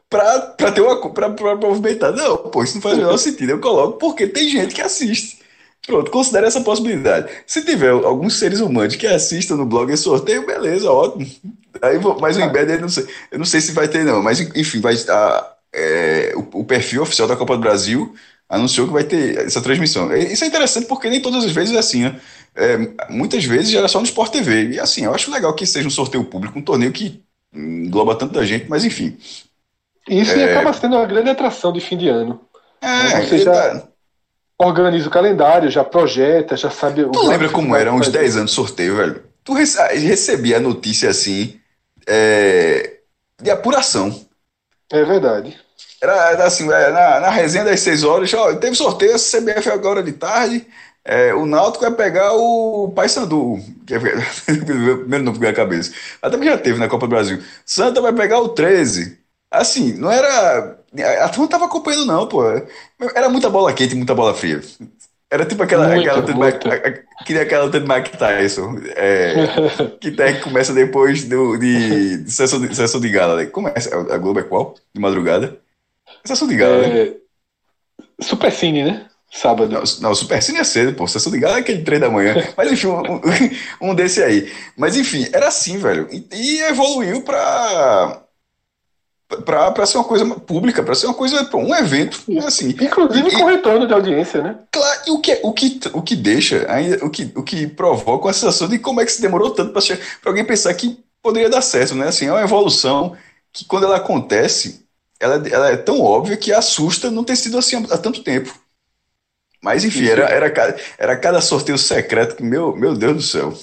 [0.10, 1.10] pra, pra ter uma.
[1.10, 2.12] Pra, pra movimentar.
[2.12, 3.52] Não, pô, isso não faz o menor sentido.
[3.52, 5.43] Eu coloco porque tem gente que assiste.
[5.86, 7.30] Pronto, considere essa possibilidade.
[7.46, 11.30] Se tiver alguns seres humanos que assistam no blog esse sorteio, beleza, ótimo.
[11.82, 14.24] Aí, mas o embed eu não sei, eu não sei se vai ter, não.
[14.24, 18.16] Mas enfim, vai a, é, o, o, perfil oficial da Copa do Brasil
[18.48, 20.16] anunciou que vai ter essa transmissão.
[20.16, 22.22] Isso é interessante porque nem todas as vezes é assim, né?
[22.56, 22.78] É,
[23.10, 24.70] muitas vezes era só no Sport TV.
[24.70, 27.22] E assim, eu acho legal que seja um sorteio público, um torneio que
[27.54, 29.18] engloba tanta gente, mas enfim.
[30.08, 30.52] Isso é...
[30.52, 32.40] acaba sendo uma grande atração de fim de ano.
[32.82, 33.88] É, Você já tá...
[34.66, 37.04] organiza o calendário, já projeta, já sabe.
[37.04, 39.24] Tu lembra como era uns 10 anos de sorteio, velho?
[39.44, 41.60] Tu recebia a notícia assim
[42.08, 42.98] é,
[43.42, 44.18] de apuração.
[44.92, 45.58] É verdade.
[46.02, 50.12] Era, assim, é, na, na resenha das 6 horas, ó, teve sorteio, CBF agora de
[50.12, 50.66] tarde,
[51.06, 55.92] é, o Náutico vai pegar o Paysandu, que é o primeiro nome que veio cabeça.
[56.22, 57.42] Mas também já teve na Copa do Brasil.
[57.66, 59.18] Santa vai pegar o 13.
[59.52, 60.80] Assim, não era.
[61.22, 62.44] A turma não tava acompanhando, não, pô.
[63.16, 64.62] Era muita bola quente e muita bola fria.
[65.34, 69.34] Era tipo aquela, muito, aquela de Mike, queria aquela Mike Tyson, é,
[70.00, 73.38] que até começa depois do, de, de, sessão, de sessão de gala.
[73.38, 73.48] Né?
[73.48, 74.76] Começa, a Globo é qual?
[74.94, 75.58] De madrugada?
[76.24, 76.88] Sessão de gala, né?
[76.88, 77.14] é, né?
[78.22, 79.08] Super Cine, né?
[79.32, 79.74] Sábado.
[79.74, 81.08] Não, não Super Cine é cedo, pô.
[81.08, 82.36] Sessão de gala é aquele três da manhã.
[82.56, 84.54] Mas enfim, um, um, desse aí.
[84.78, 86.08] Mas enfim, era assim, velho.
[86.12, 88.23] E, e evoluiu pra
[89.28, 92.70] para ser uma coisa pública, para ser uma coisa, um evento, assim.
[92.70, 94.60] Inclusive e, com retorno de audiência, né?
[94.72, 98.28] Claro, e o que, o que, o que deixa, ainda, o, que, o que provoca
[98.28, 99.82] uma sensação de como é que se demorou tanto para
[100.26, 102.08] alguém pensar que poderia dar certo, né?
[102.10, 103.16] Assim, é uma evolução
[103.52, 104.86] que quando ela acontece,
[105.20, 108.54] ela, ela é tão óbvia que assusta não ter sido assim há tanto tempo.
[109.62, 113.54] Mas enfim, era, era, cada, era cada sorteio secreto que, meu, meu Deus do céu.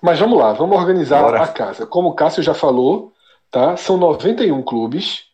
[0.00, 1.42] Mas vamos lá, vamos organizar Bora.
[1.42, 1.86] a casa.
[1.86, 3.11] Como o Cássio já falou,
[3.52, 3.76] Tá?
[3.76, 5.26] São 91 clubes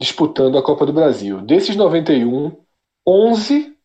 [0.00, 1.42] disputando a Copa do Brasil.
[1.42, 2.56] Desses 91,
[3.06, 3.76] 11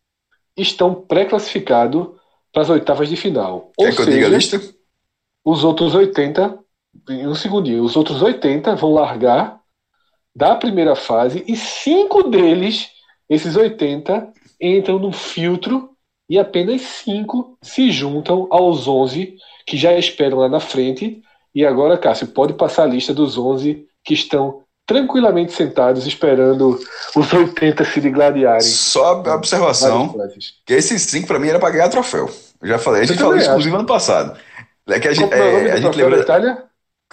[0.56, 2.08] estão pré-classificados
[2.52, 3.74] para as oitavas de final.
[3.78, 4.62] Quer Ou que seja, eu diga a lista?
[5.44, 6.58] Os outros 80,
[7.10, 9.60] em um segundinho, os outros 80 vão largar
[10.34, 12.90] da primeira fase e cinco deles,
[13.30, 15.92] esses 80, entram no filtro
[16.30, 21.22] e apenas cinco se juntam aos 11 que já esperam lá na frente
[21.58, 26.80] e agora, Cássio, pode passar a lista dos 11 que estão tranquilamente sentados esperando
[27.16, 28.62] os 80 se digladiarem.
[28.62, 30.16] Só a observação
[30.64, 32.30] que esses 5 para mim era para ganhar troféu.
[32.62, 34.38] Eu já falei, a gente falou isso inclusive ano passado.
[34.88, 36.64] É que a gente, é, a gente lembra da Itália?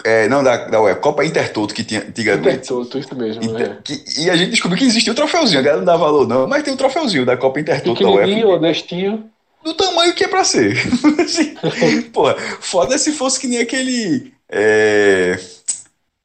[0.03, 2.47] É, não, da, da ué, Copa Intertoto que tinha antigamente.
[2.47, 3.43] Intertoto, isso mesmo.
[3.43, 3.77] Inter, é.
[3.83, 5.59] que, e a gente descobriu que existia o troféuzinho.
[5.59, 8.45] A galera não dá valor, não, mas tem o troféuzinho da Copa Intertoto da UEFA.
[8.45, 9.27] honestinho.
[9.63, 10.77] Do tamanho que é pra ser.
[11.19, 15.37] assim, porra, foda se fosse que nem aquele é...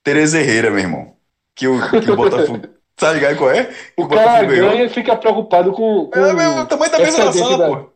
[0.03, 1.15] Tereza Herrera, meu irmão.
[1.55, 2.61] Que o, que o Botafogo.
[3.01, 3.71] Tá ligado qual é?
[3.97, 6.11] O, o cara ganha e fica preocupado com.
[6.11, 7.67] com é, meu, o tamanho da mesa da sala, da...
[7.67, 7.91] pô.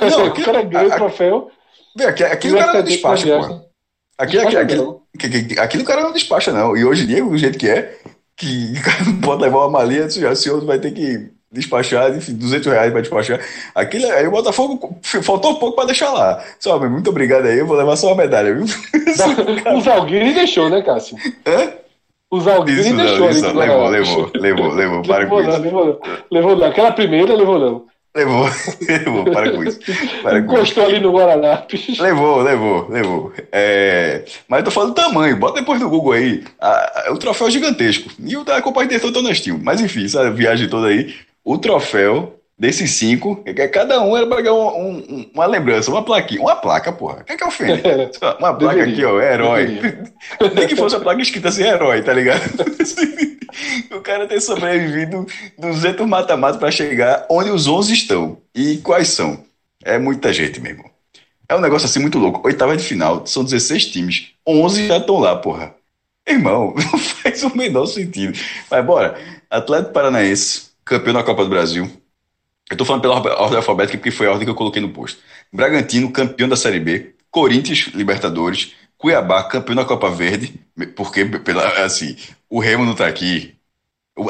[0.00, 1.50] Não, aqui, o cara ganha o troféu.
[1.94, 3.66] Vê, aqui, aqui o cara não despacha, pô.
[4.16, 4.74] Aqui, aqui, aqui,
[5.14, 6.74] aqui, aqui, o cara não despacha, não.
[6.74, 7.98] E hoje em dia, do jeito que é,
[8.34, 12.34] que o cara não pode levar uma malinha, o senhor vai ter que despachar, enfim,
[12.34, 13.40] 200 reais para despachar.
[13.74, 16.42] Aquilo, aí o Botafogo faltou pouco para deixar lá.
[16.58, 18.64] Só, muito obrigado aí, eu vou levar só uma medalha, viu?
[19.76, 21.16] o Zalguini deixou, né, Cássio?
[21.46, 21.72] Hã?
[22.28, 23.30] O isso, deixou.
[23.30, 25.60] Isso, levou, levou, levou, levou, levou, para com não, isso.
[25.60, 26.66] Levou levou não.
[26.66, 27.84] Aquela primeira levou não.
[28.16, 28.48] Levou,
[28.88, 29.78] levou, para com isso.
[30.22, 31.98] Para Encostou ali no Guaranápolis.
[31.98, 33.32] Levou, levou, levou.
[33.52, 34.24] É...
[34.48, 36.42] Mas eu tô falando do tamanho, bota depois no Google aí.
[36.58, 38.10] A, a, o troféu gigantesco.
[38.18, 39.60] E o da Copa Intertoto tá honestinho.
[39.62, 41.14] Mas enfim, essa viagem toda aí,
[41.46, 46.40] o troféu desses cinco, cada um era para ganhar um, um, uma lembrança, uma plaquinha.
[46.40, 47.20] Uma placa, porra.
[47.20, 47.82] O que é que é ofende?
[48.40, 49.78] Uma placa aqui, ó, herói.
[50.54, 52.42] Nem que fosse a placa escrita assim, herói, tá ligado?
[53.94, 55.24] o cara ter sobrevivido
[55.56, 58.38] 200 mata-mata para chegar onde os 11 estão.
[58.52, 59.44] E quais são?
[59.84, 60.90] É muita gente, meu irmão.
[61.48, 62.40] É um negócio assim muito louco.
[62.44, 64.30] Oitava de final, são 16 times.
[64.44, 65.74] 11 já estão lá, porra.
[66.26, 68.36] Irmão, não faz o menor sentido.
[68.68, 69.16] Mas bora.
[69.48, 71.90] Atlético Paranaense, campeão da Copa do Brasil.
[72.70, 75.20] Eu tô falando pela ordem alfabética porque foi a ordem que eu coloquei no posto.
[75.52, 77.14] Bragantino, campeão da Série B.
[77.30, 78.72] Corinthians, Libertadores.
[78.98, 80.58] Cuiabá, campeão da Copa Verde.
[80.96, 82.16] Porque, pela, assim,
[82.48, 83.54] o Remo não tá aqui.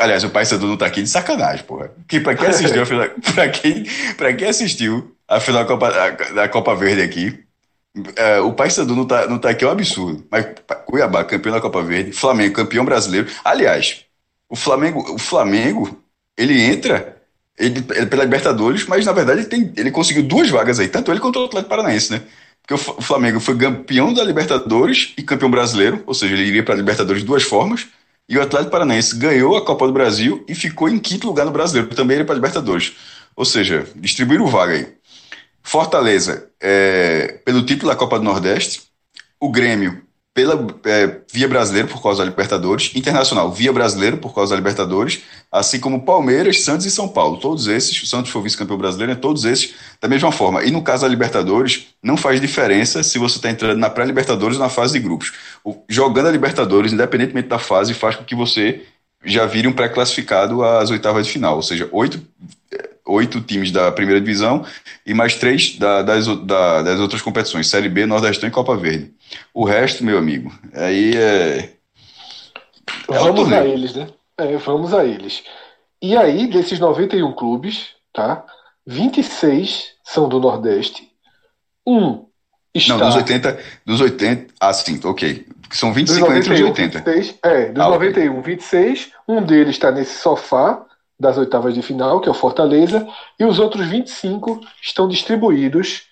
[0.00, 1.92] Aliás, o Paysandu não tá aqui de sacanagem, porra.
[2.08, 3.84] Que pra quem assistiu a final, pra quem,
[4.16, 7.38] pra quem assistiu a final da Copa, a- da Copa Verde aqui,
[8.16, 10.26] é, o Paysandu não tá, não tá aqui é um absurdo.
[10.30, 10.46] Mas
[10.86, 13.28] Cuiabá, campeão da Copa Verde, Flamengo, campeão brasileiro.
[13.44, 14.04] Aliás,
[14.48, 16.02] o Flamengo, o Flamengo,
[16.36, 17.16] ele entra
[17.58, 21.10] ele, ele pela Libertadores, mas na verdade ele, tem, ele conseguiu duas vagas aí, tanto
[21.10, 22.22] ele quanto o Atlético Paranaense, né?
[22.62, 26.74] Porque o Flamengo foi campeão da Libertadores e campeão brasileiro, ou seja, ele iria para
[26.74, 27.86] a Libertadores de duas formas,
[28.28, 31.52] e o Atlético Paranaense ganhou a Copa do Brasil e ficou em quinto lugar no
[31.52, 32.94] Brasileiro, também iria para a Libertadores.
[33.36, 34.88] Ou seja, distribuíram vaga aí.
[35.62, 38.82] Fortaleza, é, pelo título da Copa do Nordeste,
[39.38, 40.02] o Grêmio
[40.36, 45.22] pela é, via brasileiro por causa da Libertadores, Internacional via brasileiro por causa da Libertadores,
[45.50, 47.38] assim como Palmeiras, Santos e São Paulo.
[47.38, 49.18] Todos esses, o Santos foi vice-campeão brasileiro, né?
[49.18, 50.62] todos esses da mesma forma.
[50.62, 54.62] E no caso da Libertadores, não faz diferença se você está entrando na pré-Libertadores ou
[54.62, 55.32] na fase de grupos.
[55.64, 58.82] O- jogando a Libertadores, independentemente da fase, faz com que você
[59.24, 62.20] já vire um pré-classificado às oitavas de final, ou seja, oito,
[63.06, 64.64] oito times da primeira divisão
[65.04, 69.12] e mais três da- das, da- das outras competições, Série B, Nordestão e Copa Verde.
[69.54, 71.72] O resto, meu amigo, aí é.
[73.08, 74.08] É Vamos a eles, né?
[74.38, 75.42] É, vamos a eles.
[76.02, 78.44] E aí, desses 91 clubes, tá?
[78.86, 81.08] 26 são do Nordeste.
[81.86, 82.26] Um
[82.74, 82.96] está.
[82.98, 85.46] Não, dos 80, dos 80, ah, sim, ok.
[85.70, 86.98] São Dos 25 entre os 91, 80.
[86.98, 88.08] 26, é, dos Ah, ok.
[88.08, 90.85] 91, 26, um deles está nesse sofá
[91.18, 93.06] das oitavas de final, que é o Fortaleza,
[93.38, 96.02] e os outros 25 estão distribuídos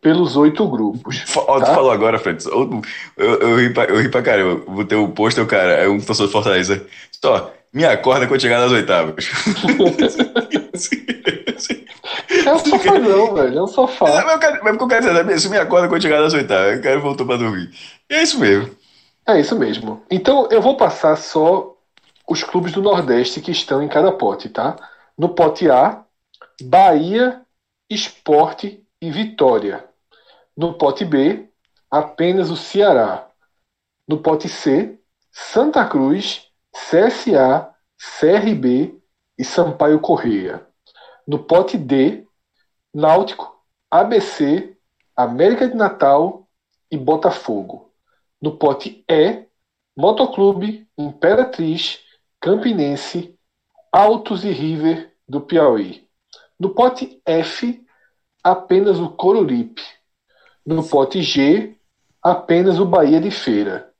[0.00, 1.24] pelos oito grupos.
[1.36, 1.74] Ó, tu Tá?
[1.74, 2.44] falou agora, Fred.
[2.46, 2.80] Eu,
[3.16, 4.62] eu, eu, ri pra, eu ri pra caramba.
[4.66, 6.86] Eu botei o posto, cara, é um torcedor de Fortaleza.
[7.24, 9.28] Só, me acorda quando chegar nas oitavas.
[12.46, 14.06] É um sofazão, velho, é um É, sofá.
[14.24, 16.20] mas eu quero- mas o que eu quero dizer, é isso me acorda quando chegar
[16.20, 16.78] nas oitavas.
[16.78, 17.70] O cara voltou pra dormir.
[18.10, 18.70] E é isso mesmo.
[19.26, 20.02] É isso mesmo.
[20.10, 21.74] Então eu vou passar só
[22.28, 24.76] os clubes do Nordeste que estão em cada pote, tá?
[25.16, 26.04] No pote A,
[26.62, 27.40] Bahia,
[27.88, 29.88] Esporte e Vitória.
[30.54, 31.48] No pote B,
[31.90, 33.28] apenas o Ceará.
[34.06, 34.98] No pote C,
[35.32, 37.74] Santa Cruz, CSA,
[38.20, 39.00] CRB
[39.38, 40.66] e Sampaio Correia.
[41.26, 42.26] No pote D,
[42.92, 43.58] Náutico,
[43.90, 44.76] ABC,
[45.16, 46.46] América de Natal
[46.90, 47.90] e Botafogo.
[48.40, 49.46] No pote E,
[49.96, 52.00] Motoclube, Imperatriz,
[52.40, 53.36] Campinense,
[53.92, 56.08] Altos e River do Piauí.
[56.58, 57.84] No pote F,
[58.42, 59.82] apenas o Coruripe.
[60.64, 61.76] No pote G,
[62.22, 63.92] apenas o Bahia de Feira.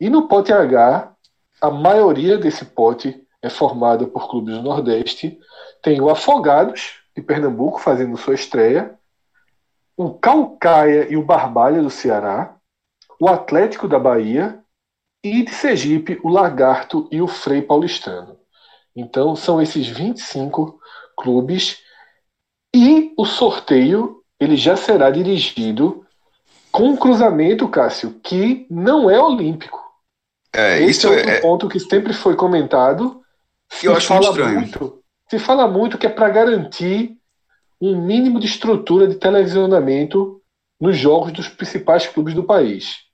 [0.00, 1.14] E no pote H,
[1.60, 5.38] a maioria desse pote é formada por clubes do Nordeste.
[5.82, 8.98] Tem o Afogados, de Pernambuco, fazendo sua estreia.
[9.96, 12.56] O Calcaia e o Barbalha do Ceará
[13.20, 14.64] o Atlético da Bahia
[15.22, 18.38] e de Sergipe, o Lagarto e o Frei Paulistano.
[18.94, 20.78] Então são esses 25
[21.16, 21.78] clubes
[22.74, 26.06] e o sorteio ele já será dirigido
[26.72, 29.78] com um cruzamento, Cássio, que não é olímpico.
[30.52, 31.40] É, Esse isso é outro é.
[31.40, 33.20] ponto que sempre foi comentado.
[33.68, 34.60] Se Eu acho muito fala estranho.
[34.60, 37.16] muito, se fala muito que é para garantir
[37.80, 40.40] um mínimo de estrutura de televisionamento
[40.80, 43.09] nos jogos dos principais clubes do país.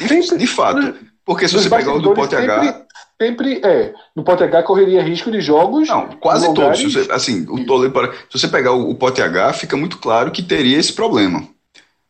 [0.00, 0.94] De, de fato.
[1.24, 2.62] Porque se você pegar o do pote H.
[2.62, 2.84] sempre,
[3.20, 3.94] sempre é.
[4.14, 5.88] No pote H correria risco de jogos.
[5.88, 6.82] Não, quase todos.
[6.82, 10.30] você- assim, o Toledo para, se você pegar o, o pote H, fica muito claro
[10.30, 11.46] que teria esse problema.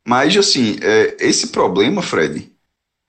[0.07, 2.51] Mas, assim, é, esse problema, Fred,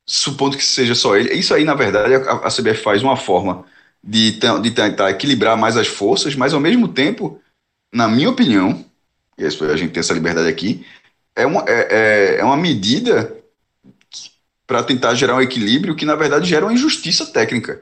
[0.08, 3.66] supondo que seja só ele, isso aí, na verdade, a, a CBF faz uma forma
[4.04, 7.40] de, de tentar equilibrar mais as forças, mas, ao mesmo tempo,
[7.94, 8.86] na minha opinião,
[9.38, 10.86] e isso a gente tem essa liberdade aqui,
[11.36, 13.35] é uma, é, é, é uma medida
[14.68, 17.82] para tentar gerar um equilíbrio que, na verdade, gera uma injustiça técnica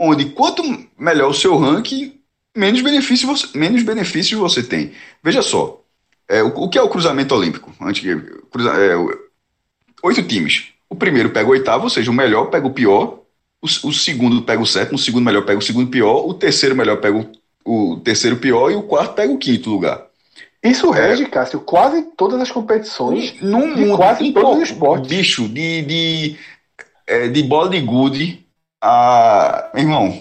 [0.00, 0.62] onde quanto
[0.98, 2.14] melhor o seu ranking,
[2.56, 4.92] menos benefício você, menos benefícios você tem.
[5.22, 5.84] Veja só,
[6.26, 7.70] é, o, o que é o cruzamento olímpico?
[7.78, 8.02] Antes
[8.50, 8.94] cruza- é,
[10.02, 10.68] oito times.
[10.88, 13.20] O primeiro pega o oitavo, ou seja, o melhor pega o pior.
[13.62, 16.26] O, o segundo pega o sétimo, o segundo melhor pega o segundo pior.
[16.26, 20.06] O terceiro melhor pega o, o terceiro pior e o quarto pega o quinto lugar.
[20.62, 23.32] Isso rege, Cássio, quase todas as competições.
[23.32, 25.08] De mundo quase em todos os esportes.
[25.08, 26.38] Bicho, de, de,
[27.06, 28.46] é, de bola de gude
[28.82, 29.70] a.
[29.74, 30.20] Irmão,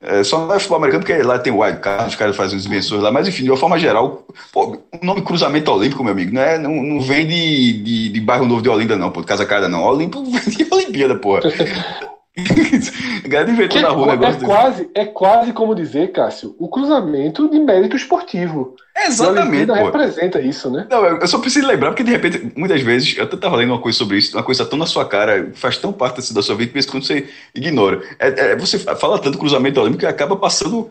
[0.00, 2.56] É, só não é futebol americano porque lá tem o wild card, os caras fazem
[2.56, 6.12] os invenções lá, mas enfim, de uma forma geral, pô, o nome cruzamento olímpico, meu
[6.12, 9.20] amigo, não, é, não, não vem de, de, de bairro novo de Olinda, não, pô,
[9.20, 9.82] de Casa Cada, não.
[9.82, 11.42] Olimpo vem de Olimpíada, porra.
[13.28, 14.44] galera inventou na rua é, negócio.
[14.44, 18.76] quase, é quase como dizer, Cássio, o cruzamento de mérito esportivo.
[18.96, 19.70] Exatamente.
[19.72, 20.86] Representa isso, né?
[20.90, 23.80] Não, eu só preciso lembrar, porque de repente, muitas vezes, eu até tava lendo uma
[23.80, 26.56] coisa sobre isso, uma coisa tão na sua cara, faz tão parte assim, da sua
[26.56, 28.02] vida, que quando você ignora.
[28.18, 30.90] É, é, você fala tanto cruzamento olímpico que acaba passando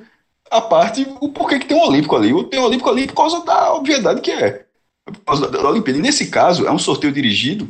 [0.49, 2.43] a parte, o porquê que tem um olímpico ali.
[2.45, 4.65] Tem um olímpico ali por causa da obviedade que é.
[5.05, 5.99] Por causa da, da Olimpíada.
[5.99, 7.69] E nesse caso, é um sorteio dirigido,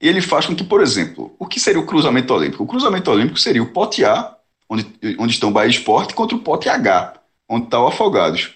[0.00, 2.64] e ele faz com que, por exemplo, o que seria o cruzamento olímpico?
[2.64, 4.34] O cruzamento olímpico seria o pote A,
[4.68, 4.86] onde,
[5.18, 7.14] onde estão o Bahia Esporte, contra o pote H,
[7.48, 8.54] onde está o Afogados.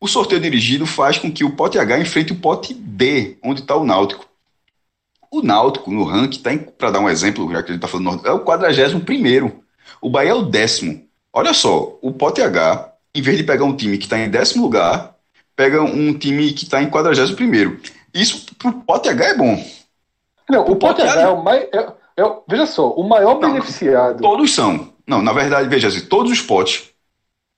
[0.00, 3.74] O sorteio dirigido faz com que o pote H enfrente o pote B, onde está
[3.74, 4.26] o Náutico.
[5.30, 8.24] O Náutico, no ranking, tá para dar um exemplo, já que a gente está falando,
[8.24, 9.50] é o 41.
[10.00, 11.04] O Bahia é o décimo.
[11.32, 14.62] Olha só, o pote H, em vez de pegar um time que está em décimo
[14.62, 15.16] lugar,
[15.56, 17.78] pega um time que está em 41.
[18.14, 19.83] Isso para o pote H é bom.
[20.48, 21.62] Não, o, H A- é o mais.
[21.72, 24.20] é- é veja só, o maior Não, beneficiado.
[24.20, 24.92] Todos são.
[25.06, 26.90] Não, na verdade, veja assim, todos os potes,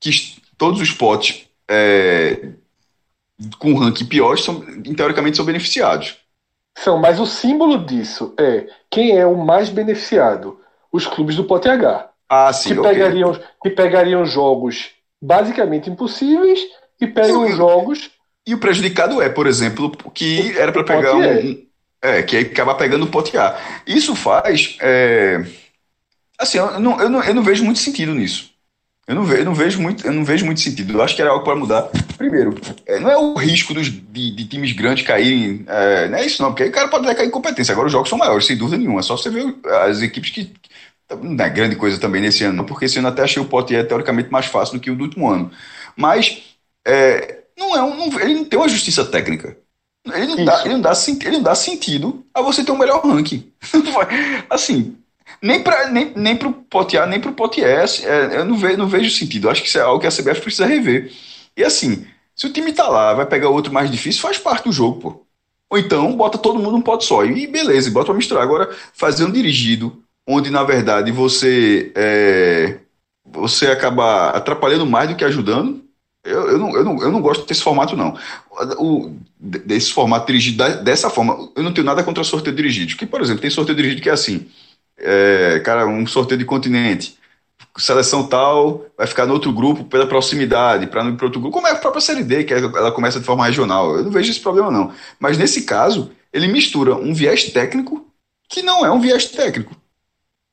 [0.00, 0.10] que,
[0.58, 2.48] todos os potes é,
[3.58, 4.60] com ranking pior, são,
[4.96, 6.16] teoricamente, são beneficiados.
[6.78, 10.60] São, mas o símbolo disso é quem é o mais beneficiado?
[10.92, 12.10] Os clubes do pote H.
[12.28, 12.90] Ah, sim, que, ok.
[12.90, 14.90] pegariam, que pegariam jogos
[15.22, 16.60] basicamente impossíveis
[17.00, 18.10] e pegam eu- jogos.
[18.46, 21.34] E o prejudicado é, por exemplo, que O- era para pegar pote um.
[21.40, 21.65] E.
[22.06, 23.58] É, que aí acaba pegando o pote A.
[23.86, 24.76] Isso faz.
[24.80, 25.44] é,
[26.38, 28.50] assim, eu não, eu, não, eu não vejo muito sentido nisso.
[29.08, 30.94] Eu não, ve, eu, não vejo muito, eu não vejo muito sentido.
[30.94, 31.90] Eu acho que era algo para mudar.
[32.18, 32.54] Primeiro,
[32.86, 35.64] é, não é o risco dos, de, de times grandes caírem.
[35.68, 37.72] é, não é isso, não, porque aí o cara pode cair em competência.
[37.72, 39.00] Agora os jogos são maiores, sem dúvida nenhuma.
[39.00, 39.54] É só você ver
[39.86, 40.52] as equipes que.
[41.22, 43.84] Não é grande coisa também nesse ano, porque esse ano até achei o pote E
[43.84, 45.52] teoricamente mais fácil do que o do último ano.
[45.96, 46.42] Mas
[46.86, 49.56] é, não é um, não- ele não tem uma justiça técnica.
[50.14, 50.92] Ele não, dá, ele, não dá,
[51.22, 53.50] ele não dá sentido a você ter um melhor ranking.
[54.48, 54.96] Assim,
[55.42, 58.76] nem para nem, nem pro pote A, nem pro pote S, é, eu não vejo,
[58.76, 59.46] não vejo sentido.
[59.46, 61.12] Eu acho que isso é algo que a CBF precisa rever.
[61.56, 64.72] E assim, se o time tá lá, vai pegar outro mais difícil, faz parte do
[64.72, 65.26] jogo, pô.
[65.68, 67.24] Ou então, bota todo mundo num pote só.
[67.24, 68.42] E beleza, bota pra misturar.
[68.42, 72.78] Agora, fazer um dirigido, onde na verdade você é,
[73.24, 75.82] você acaba atrapalhando mais do que ajudando,
[76.26, 78.16] eu, eu, não, eu, não, eu não gosto desse formato, não.
[78.78, 82.94] O, desse formato dirigido da- dessa forma, eu não tenho nada contra sorteio dirigido.
[83.06, 84.48] Por exemplo, tem sorteio dirigido que é assim:
[84.98, 87.18] é, cara, um sorteio de continente,
[87.78, 91.54] seleção tal, vai ficar no outro grupo pela proximidade, para não ir para outro grupo,
[91.54, 93.96] como é a própria Série D, que é- ela começa de forma regional.
[93.96, 94.92] Eu não vejo esse problema, não.
[95.20, 98.06] Mas nesse caso, ele mistura um viés técnico
[98.48, 99.76] que não é um viés técnico,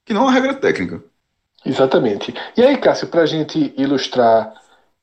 [0.05, 1.03] que não é uma regra técnica.
[1.65, 2.33] Exatamente.
[2.57, 4.53] E aí, Cássio, para a gente ilustrar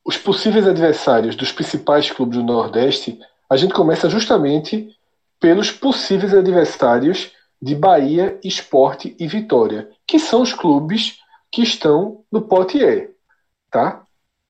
[0.04, 4.96] os possíveis adversários dos principais clubes do Nordeste, a gente começa justamente
[5.38, 11.18] pelos possíveis adversários de Bahia, Esporte e Vitória, que são os clubes
[11.50, 13.10] que estão no pote E,
[13.70, 14.02] tá?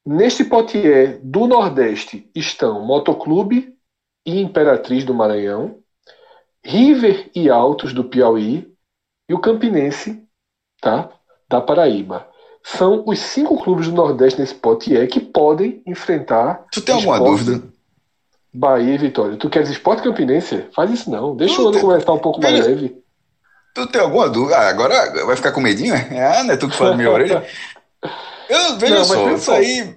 [0.04, 3.74] Neste pote E do Nordeste estão Motoclube
[4.24, 5.78] e Imperatriz do Maranhão,
[6.64, 8.70] River e Altos do Piauí
[9.28, 10.22] e o Campinense,
[10.80, 11.10] tá?
[11.48, 12.29] Da Paraíba.
[12.62, 17.16] São os cinco clubes do Nordeste nesse pote E que podem enfrentar Tu tem alguma
[17.16, 17.66] Esporte, dúvida?
[18.52, 19.36] Bahia e Vitória.
[19.36, 20.66] Tu queres Esporte Campinense?
[20.74, 21.34] Faz isso não.
[21.36, 22.96] Deixa Não o ano tem- começar um pouco mais leve.
[23.74, 24.56] Tu tem alguma dúvida?
[24.58, 25.94] Ah, agora vai ficar com medinho?
[25.94, 26.38] é?
[26.38, 27.44] Ah, não é tu que fala minha orelha?
[28.48, 29.96] Eu, veja Não, só, isso aí.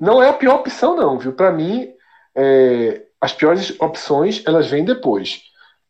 [0.00, 1.32] Não é a pior opção, não, viu?
[1.32, 1.86] Para mim,
[2.34, 5.42] é, as piores opções elas vêm depois.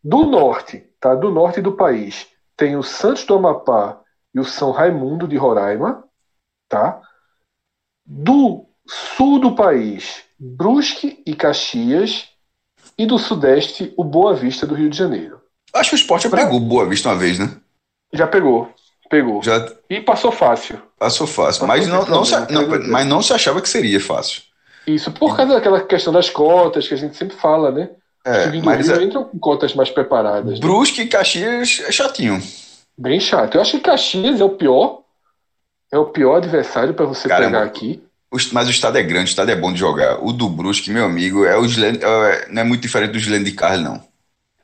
[0.03, 1.15] Do norte, tá?
[1.15, 4.01] Do norte do país, tem o Santos do Amapá
[4.37, 6.05] e o São Raimundo de Roraima,
[6.69, 7.01] tá?
[8.05, 12.29] Do sul do país, Brusque e Caxias,
[12.99, 15.41] e do sudeste, o Boa Vista do Rio de Janeiro.
[15.73, 17.57] Acho que o esporte já pegou Boa Vista uma vez, né?
[18.13, 18.71] Já pegou,
[19.11, 19.43] pegou.
[19.43, 20.81] Já E passou fácil.
[20.99, 21.67] passou fácil.
[21.67, 24.43] Passou Mas não, não se, não- mas não se achava que seria fácil.
[24.87, 27.91] Isso, por causa daquela questão das cotas que a gente sempre fala, né?
[28.25, 30.55] Os É, do mas é, entram com cotas mais preparadas.
[30.55, 30.61] né?
[30.61, 32.41] Brusque e Caxias é chatinho.
[32.99, 33.55] Bem chato.
[33.57, 35.03] Eu acho que Caxias é o pior.
[35.93, 37.51] É o pior adversário para você Caramba.
[37.59, 38.03] pegar aqui.
[38.53, 40.23] Mas o estado é grande, o estado é bom de jogar.
[40.23, 43.53] O do Brusque, meu amigo, é o é- não é muito diferente do Glen de
[43.53, 44.03] Carlos, não.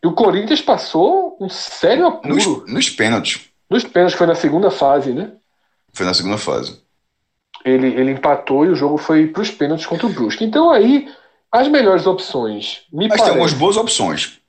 [0.03, 3.49] E o Corinthians passou um sério apuro Nos, nos, nos pênaltis.
[3.69, 5.31] pênaltis, que foi na segunda fase, né?
[5.93, 6.83] Foi na segunda fase.
[7.65, 10.45] Ele, ele empatou e o jogo foi para os pênaltis contra o Brusque.
[10.45, 11.09] Então aí,
[11.51, 13.61] as melhores opções, me Mas tem algumas parece.
[13.61, 14.41] boas opções.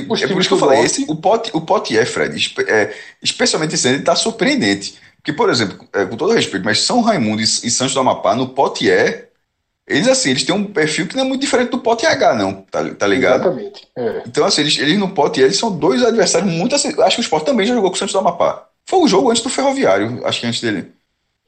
[0.00, 3.74] É por isso que eu falei, esse, o pote, o pote é, Fred, é, especialmente
[3.74, 4.98] esse ano, ele está surpreendente.
[5.22, 8.34] que, por exemplo, é, com todo respeito, mas São Raimundo e, e Santos do Amapá,
[8.34, 9.26] no pote E,
[9.86, 12.54] eles assim, eles têm um perfil que não é muito diferente do pote H, não,
[12.70, 13.42] tá, tá ligado?
[13.42, 13.88] Exatamente.
[13.96, 14.22] É.
[14.26, 16.88] Então, assim, eles, eles no pote eles são dois adversários muito assim.
[17.00, 18.66] Acho que o Sport também já jogou com o Santos do Amapá.
[18.84, 20.92] Foi um jogo antes do Ferroviário, acho que antes dele.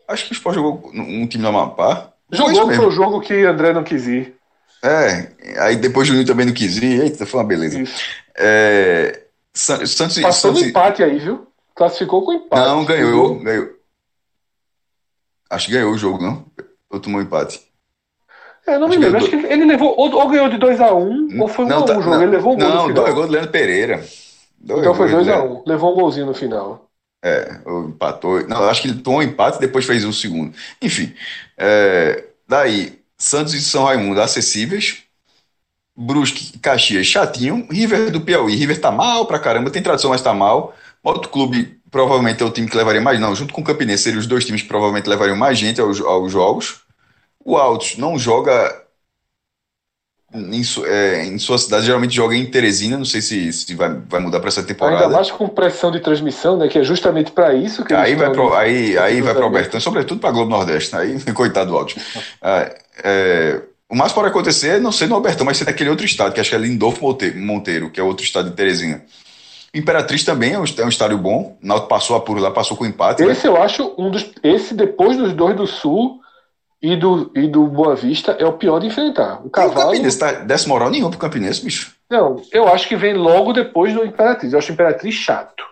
[0.07, 2.13] Acho que o Sport jogou um time do Amapá.
[2.31, 4.35] Jogou foi o jogo que André não quis ir.
[4.83, 5.29] É,
[5.59, 7.03] aí depois Juninho também não quis ir.
[7.03, 7.81] Eita, foi uma beleza.
[7.81, 8.01] Isso.
[8.39, 11.47] É, Santos, Passou Santos, no empate aí, viu?
[11.75, 12.69] Classificou com empate.
[12.69, 13.71] Não, ganhou, ganhou.
[15.51, 16.45] Acho que ganhou o jogo, não?
[16.91, 17.61] Ou tomou empate?
[18.67, 19.19] É, eu não me lembro.
[19.19, 19.95] Acho que ele levou.
[19.99, 22.15] Ou, ou ganhou de 2x1, um, ou foi 1x1 um, tá, um jogo.
[22.15, 22.69] Não, ele levou um gol.
[22.69, 24.05] Não, dois gols do Leandro Pereira.
[24.59, 25.45] Dois então foi 2x1.
[25.45, 25.63] Um.
[25.67, 26.89] Levou um golzinho no final.
[27.23, 28.47] É, empatou.
[28.47, 30.55] Não, acho que ele tomou um empate e depois fez o um segundo.
[30.81, 31.13] Enfim.
[31.57, 35.08] É, daí, Santos e São Raimundo acessíveis.
[36.01, 37.67] Brusque Caxias chatinho.
[37.69, 38.55] River do Piauí.
[38.55, 40.73] River tá mal pra caramba, tem tradição, mas tá mal.
[41.03, 43.19] Outro clube provavelmente é o time que levaria mais.
[43.19, 46.01] Não, junto com o Campinense, seriam os dois times que provavelmente levariam mais gente aos,
[46.01, 46.83] aos jogos.
[47.45, 48.85] O Altos não joga
[50.33, 52.97] em, é, em, sua cidade, geralmente joga em Teresina.
[52.97, 55.05] Não sei se, se vai, vai mudar para essa temporada.
[55.05, 56.69] Ainda mais com pressão de transmissão, né?
[56.69, 59.81] Que é justamente para isso que aí vai pro, aí, aí vai para o Bertão,
[59.81, 60.95] sobretudo para Globo Nordeste.
[60.95, 61.97] Aí, coitado do Altos.
[62.41, 66.33] é, é, o mais pode acontecer não ser no Albertão, mas ser naquele outro estado,
[66.33, 69.03] que acho que é Lindolfo Monteiro, que é outro estado de Teresina.
[69.75, 71.57] Imperatriz também é um, é um estádio bom.
[71.63, 73.23] O Náutico passou apuro lá, passou com empate.
[73.23, 73.53] Esse né?
[73.53, 74.31] eu acho um dos.
[74.43, 76.21] Esse, depois dos dois do Sul,
[76.81, 79.45] e do, e do Boa Vista é o pior de enfrentar.
[79.45, 79.75] O Cavalo.
[79.75, 81.95] E o Campinense tá décimo moral nenhum pro Campinense, bicho.
[82.09, 84.53] Não, eu acho que vem logo depois do Imperatriz.
[84.53, 85.65] Eu acho o Imperatriz chato.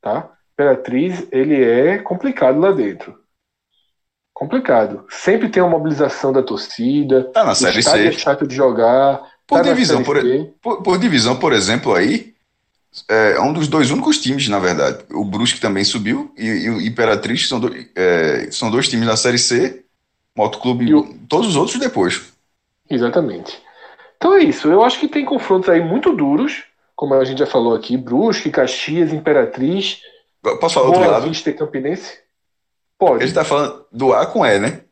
[0.00, 0.30] Tá?
[0.54, 3.18] Imperatriz, ele é complicado lá dentro.
[4.34, 5.04] Complicado.
[5.10, 7.24] Sempre tem uma mobilização da torcida.
[7.24, 8.08] Tá na Série C.
[8.08, 9.22] É chato de jogar.
[9.46, 10.16] Por, tá divisão, por,
[10.62, 12.32] por, por, divisão, por exemplo, aí,
[13.08, 15.04] é um dos dois únicos times, na verdade.
[15.10, 19.16] O Brusque também subiu e, e o Imperatriz são, do, é, são dois times da
[19.16, 19.84] Série C
[20.34, 21.14] Motoclube e o...
[21.28, 22.32] todos os outros depois.
[22.88, 23.60] Exatamente.
[24.16, 24.68] Então é isso.
[24.68, 26.64] Eu acho que tem confrontos aí muito duros,
[26.94, 30.00] como a gente já falou aqui, Brusque, Caxias, Imperatriz.
[30.60, 31.28] Posso falar do outro lado?
[31.28, 32.21] Vista e Campinense?
[33.02, 33.24] Pode.
[33.24, 34.82] A gente tá falando do A com E, né?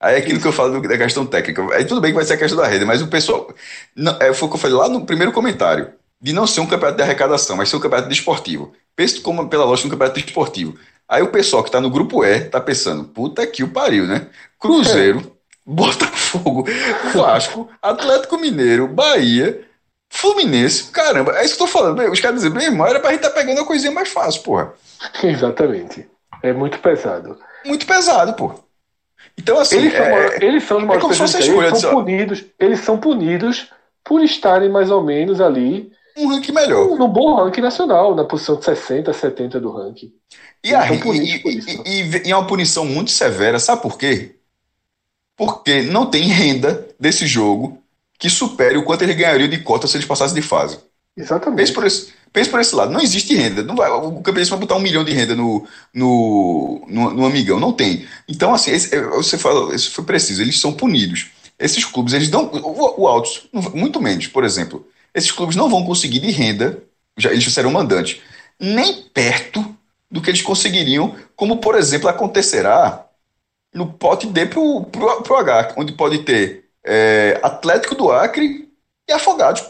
[0.00, 0.42] Aí é aquilo isso.
[0.42, 1.72] que eu falo da questão técnica.
[1.72, 3.54] Aí tudo bem que vai ser a questão da rede, mas o pessoal.
[3.94, 5.92] Não, é, foi o que eu falei lá no primeiro comentário.
[6.20, 8.72] De não ser um campeonato de arrecadação, mas ser um campeonato desportivo.
[8.96, 10.76] Pense como pela lógica um campeonato desportivo.
[11.08, 14.26] Aí o pessoal que está no grupo E está pensando, puta que o pariu, né?
[14.58, 15.22] Cruzeiro, é.
[15.64, 16.64] Botafogo,
[17.14, 19.64] Vasco, Atlético Mineiro, Bahia,
[20.08, 22.02] Fluminense, caramba, é isso que eu tô falando.
[22.10, 24.42] Os caras dizem, meu irmão, era pra gente estar tá pegando a coisinha mais fácil,
[24.42, 24.72] porra.
[25.22, 26.08] Exatamente.
[26.42, 27.38] É muito pesado.
[27.64, 28.54] Muito pesado, pô.
[29.38, 29.76] Então, assim.
[29.78, 32.44] Eles são, é, eles são os maiores é eles são punidos.
[32.58, 33.68] Eles são punidos
[34.04, 35.92] por estarem mais ou menos ali.
[36.16, 36.88] Um ranking melhor.
[36.88, 40.12] No, no bom ranking nacional, na posição de 60, 70 do ranking.
[40.62, 40.98] E, a, e,
[41.86, 44.36] e, e, é uma punição muito severa, sabe por quê?
[45.36, 47.82] Porque não tem renda desse jogo
[48.18, 50.78] que supere o quanto ele ganharia de cota se eles passassem de fase.
[51.16, 51.56] Exatamente.
[51.56, 52.92] Pense por esse, pense por esse lado.
[52.92, 53.62] Não existe renda.
[53.62, 57.60] Não vai, o campeonato vai botar um milhão de renda no, no, no, no amigão.
[57.60, 58.06] Não tem.
[58.28, 60.42] Então, assim, esse, é, você fala, isso foi preciso.
[60.42, 61.28] Eles são punidos.
[61.58, 62.46] Esses clubes, eles dão.
[62.52, 64.86] O, o Altos, muito menos, por exemplo.
[65.14, 66.82] Esses clubes não vão conseguir de renda,
[67.18, 68.20] já, eles serão mandantes,
[68.58, 69.76] nem perto
[70.10, 73.06] do que eles conseguiriam, como por exemplo acontecerá
[73.72, 78.68] no pote D pro, pro, pro H, onde pode ter é, Atlético do Acre
[79.08, 79.62] e Afogados.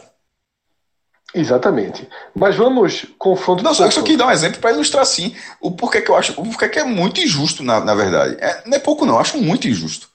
[1.33, 2.07] Exatamente.
[2.35, 3.63] Mas vamos confronto.
[3.63, 6.33] Não, só isso aqui dá um exemplo para ilustrar sim o porquê que eu acho,
[6.39, 8.37] o porquê que é muito injusto, na, na verdade.
[8.39, 10.09] É, não é pouco, não, eu acho muito injusto.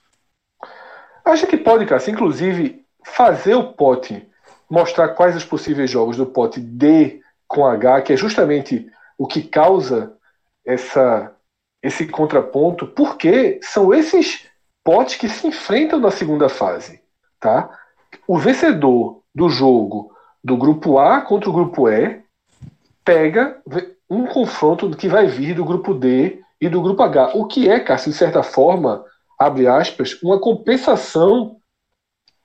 [1.25, 4.29] Acho que pode, Cássio, inclusive, fazer o pote,
[4.71, 8.87] mostrar quais os possíveis jogos do pote D com H, que é justamente
[9.19, 10.13] o que causa
[10.65, 11.33] essa,
[11.83, 14.47] esse contraponto, porque são esses
[14.85, 17.01] potes que se enfrentam na segunda fase.
[17.41, 17.71] Tá?
[18.27, 20.16] O vencedor do jogo
[20.47, 22.21] do grupo A contra o grupo E
[23.05, 23.57] pega
[24.09, 27.33] um confronto que vai vir do grupo D e do grupo H.
[27.35, 29.05] O que é, Cássio, de certa forma,
[29.37, 31.57] abre aspas, uma compensação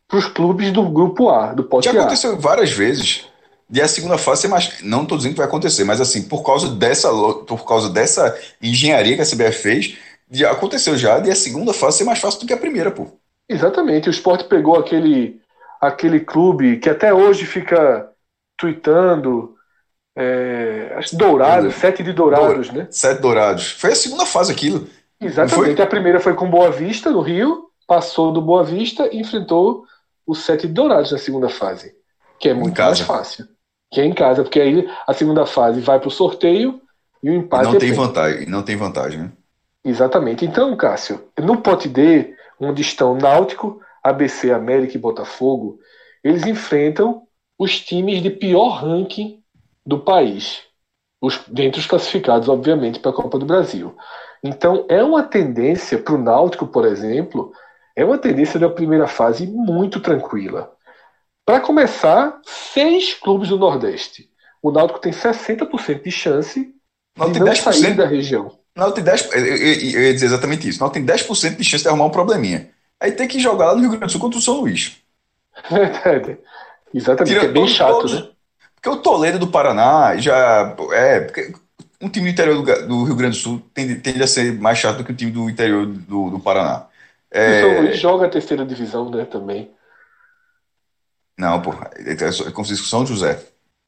[0.08, 3.28] para os clubes do grupo A, do pote Já aconteceu várias vezes.
[3.72, 6.70] E a segunda fase, mais, não estou dizendo que vai acontecer, mas assim, por causa
[6.70, 7.08] dessa,
[7.48, 9.98] por causa dessa engenharia que a CBF fez,
[10.30, 13.08] já aconteceu já de a segunda fase ser mais fácil do que a primeira, pô.
[13.48, 14.10] Exatamente.
[14.10, 15.41] O Sport pegou aquele,
[15.82, 18.10] aquele clube que até hoje fica
[18.58, 19.56] tweetando.
[20.14, 22.86] É, dourados, sete de dourados, né?
[22.92, 23.72] Sete dourados.
[23.72, 24.88] Foi a segunda fase aquilo.
[25.20, 25.82] Exatamente.
[25.82, 29.86] A primeira foi com Boa Vista, no Rio, passou do Boa Vista e enfrentou
[30.28, 31.96] o sete de dourados na segunda fase,
[32.38, 33.48] que é muito mais fácil
[33.92, 36.82] que é em casa, porque aí a segunda fase vai para o sorteio
[37.22, 37.64] e o empate.
[37.64, 39.32] E não é tem vantagem, não tem vantagem, né?
[39.84, 40.46] Exatamente.
[40.46, 45.80] Então, Cássio, no pote D, onde estão Náutico, ABC, América e Botafogo,
[46.24, 47.24] eles enfrentam
[47.58, 49.42] os times de pior ranking
[49.86, 50.62] do país.
[51.22, 53.96] Os, dentre os classificados, obviamente, para a Copa do Brasil.
[54.44, 57.52] Então, é uma tendência para o Náutico, por exemplo,
[57.96, 60.72] é uma tendência da primeira fase muito tranquila.
[61.46, 64.30] Para começar, seis clubes do Nordeste.
[64.64, 66.74] O Náutico tem 60% de chance
[67.18, 67.62] Náutico de não 10%.
[67.74, 68.58] sair da região.
[68.76, 69.34] Náutico tem 10%.
[69.36, 70.80] Eu, eu- eu ia dizer exatamente isso.
[70.80, 72.72] Náutico tem 10% de chance de arrumar um probleminha.
[73.02, 75.02] Aí tem que jogar lá no Rio Grande do Sul contra o São Luís.
[75.70, 76.38] Verdade.
[76.94, 78.30] Exatamente, Tira é bem todos- chato, todos- né?
[78.76, 80.76] Porque o Toledo do Paraná já.
[80.94, 81.20] É.
[81.22, 81.54] Porque
[82.02, 84.78] um time do interior do, do Rio Grande do Sul tende, tende a ser mais
[84.78, 86.86] chato do que o time do interior do, do Paraná.
[87.34, 89.72] O São Luís É, joga a terceira divisão, né, também.
[91.38, 91.90] não, porra.
[91.96, 93.40] É só- é como se fosse São José.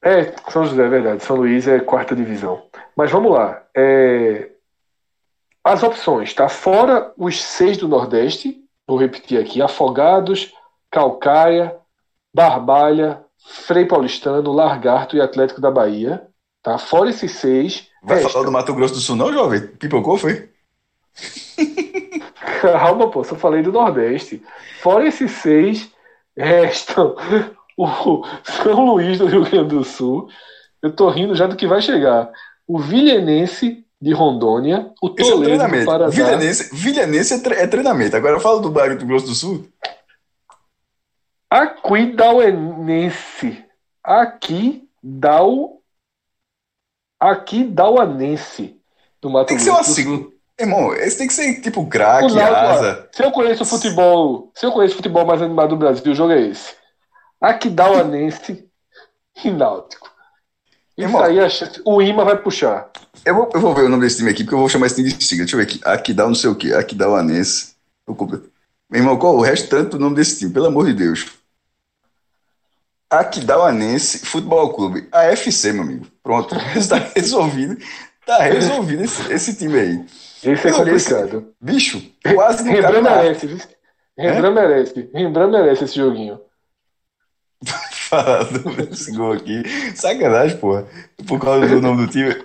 [0.02, 1.24] É, São José, é verdade.
[1.24, 2.64] São Luís é quarta divisão.
[2.96, 3.62] Mas vamos lá.
[3.76, 4.50] É,
[5.64, 6.50] As opções, tá?
[6.50, 10.54] Fora os seis do Nordeste, vou repetir aqui: Afogados,
[10.92, 11.76] Calcaia,
[12.34, 13.24] Barbalha,
[13.66, 16.28] Frei Paulistano, Largarto e Atlético da Bahia.
[16.62, 16.78] Tá?
[16.78, 17.88] Fora esses seis.
[18.02, 19.62] Vai resta- falar do Mato Grosso do Sul, não, jovem?
[19.68, 20.50] Pipocou, foi?
[22.62, 24.42] Calma, pô, só falei do Nordeste.
[24.82, 25.92] Fora esses seis,
[26.38, 27.16] restam
[27.78, 30.30] o São Luís do Rio Grande do Sul.
[30.82, 32.32] Eu tô rindo já do que vai chegar.
[32.68, 35.86] O Vilhenense de Rondônia, o é Toledo do treinamento.
[35.86, 36.12] Paraná.
[36.12, 38.18] Vilhanense, Vilhanense é, tre- é treinamento.
[38.18, 39.66] Agora fala do Mato Grosso do Sul.
[41.50, 43.64] Aquidauanense.
[44.04, 45.80] Aquidau...
[47.18, 48.78] Aquidauanense
[49.22, 50.28] do Mato Tem que ser uma Grosso do sigla.
[50.60, 53.08] Irmão, esse tem que ser tipo craque, asa.
[53.14, 56.34] Se eu conheço o futebol, se eu conheço futebol mais animado do Brasil, o jogo
[56.34, 56.76] é esse.
[57.40, 58.70] Aquidauanense
[59.44, 60.13] e Náutico.
[60.98, 61.38] Isso aí,
[61.86, 62.90] o Ima vai puxar.
[63.26, 64.96] Eu vou, eu vou ver o nome desse time aqui, porque eu vou chamar esse
[64.98, 65.46] time de sigla.
[65.46, 65.82] Deixa eu ver aqui.
[65.84, 66.74] Aqui dá não sei o quê.
[66.74, 67.74] Aqui dá o Anense.
[68.08, 70.52] Meu irmão, qual o restante do nome desse time?
[70.54, 71.26] Pelo amor de Deus.
[73.10, 75.08] Aqui dá o Anense Futebol Clube.
[75.12, 76.08] AFC, meu amigo.
[76.22, 76.56] Pronto.
[76.76, 77.78] Está resolvido.
[78.26, 80.06] Tá resolvido esse, esse time aí.
[80.44, 81.54] Esse é esse- complicado.
[81.60, 82.02] Bicho,
[82.34, 83.48] quase não Rembrandt merece?
[84.18, 85.10] Rembrandt merece.
[85.14, 86.40] Rembrandt merece esse joguinho.
[88.24, 88.44] Fala
[88.86, 89.64] desse gol aqui.
[89.96, 90.86] Sacanagem, porra.
[91.28, 92.44] Por causa do nome do time.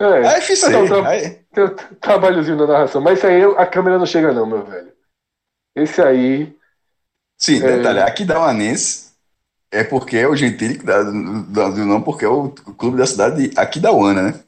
[0.00, 0.68] É, AFC.
[0.70, 3.00] Não, tra- Aí- tem um trabalhozinho na narração.
[3.00, 4.92] Mas isso aí a câmera não chega, não, meu velho.
[5.76, 6.54] Esse aí.
[7.36, 7.76] Sim, É.
[7.78, 9.08] detalhe, aqui dá um Anense
[9.70, 11.12] é porque é o Gentili que dá do
[11.84, 14.40] nome, porque é o clube da cidade de Aquidauana, né?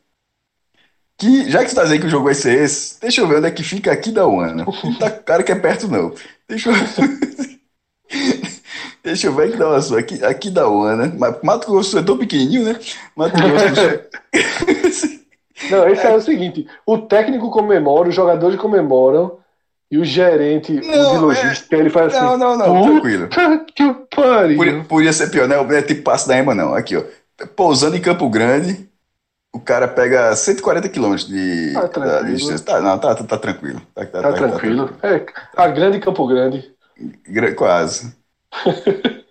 [1.18, 3.36] Que, já que você tá dizendo que o jogo vai ser esse, deixa eu ver
[3.36, 4.64] onde é que fica Aquidauana.
[4.64, 6.14] Não tá cara que é perto, não.
[6.48, 6.74] Deixa eu
[9.02, 10.00] Deixa eu ver aqui dá uma sua.
[10.00, 11.12] Aqui, Aquidauana.
[11.18, 12.78] Mas Mato Grosso é tão pequenininho, né?
[13.16, 13.74] Mato Grosso
[14.94, 15.20] Sul.
[15.70, 19.38] Não, esse é o seguinte: o técnico comemora, os jogadores comemoram,
[19.90, 22.24] e o gerente o Não, de logística, ele faz assim.
[22.24, 23.28] Não, não, não, "Puta tranquilo.
[23.74, 24.56] Que pariu.
[24.56, 25.56] Podia, podia ser pior, né?
[25.56, 26.74] Não é tipo passo da Ema, não.
[26.74, 27.02] Aqui, ó.
[27.56, 28.88] Pousando em Campo Grande,
[29.52, 32.36] o cara pega 140 quilômetros de, Tá da tranquilo.
[32.36, 32.64] distância.
[32.66, 33.82] Tá, não, tá, tá, tá tranquilo.
[33.94, 34.90] Tá, tá- Tá tá- tranquilo.
[35.02, 35.26] É,
[35.56, 36.70] a grande Campo Grande.
[37.28, 38.14] Gra- Quase.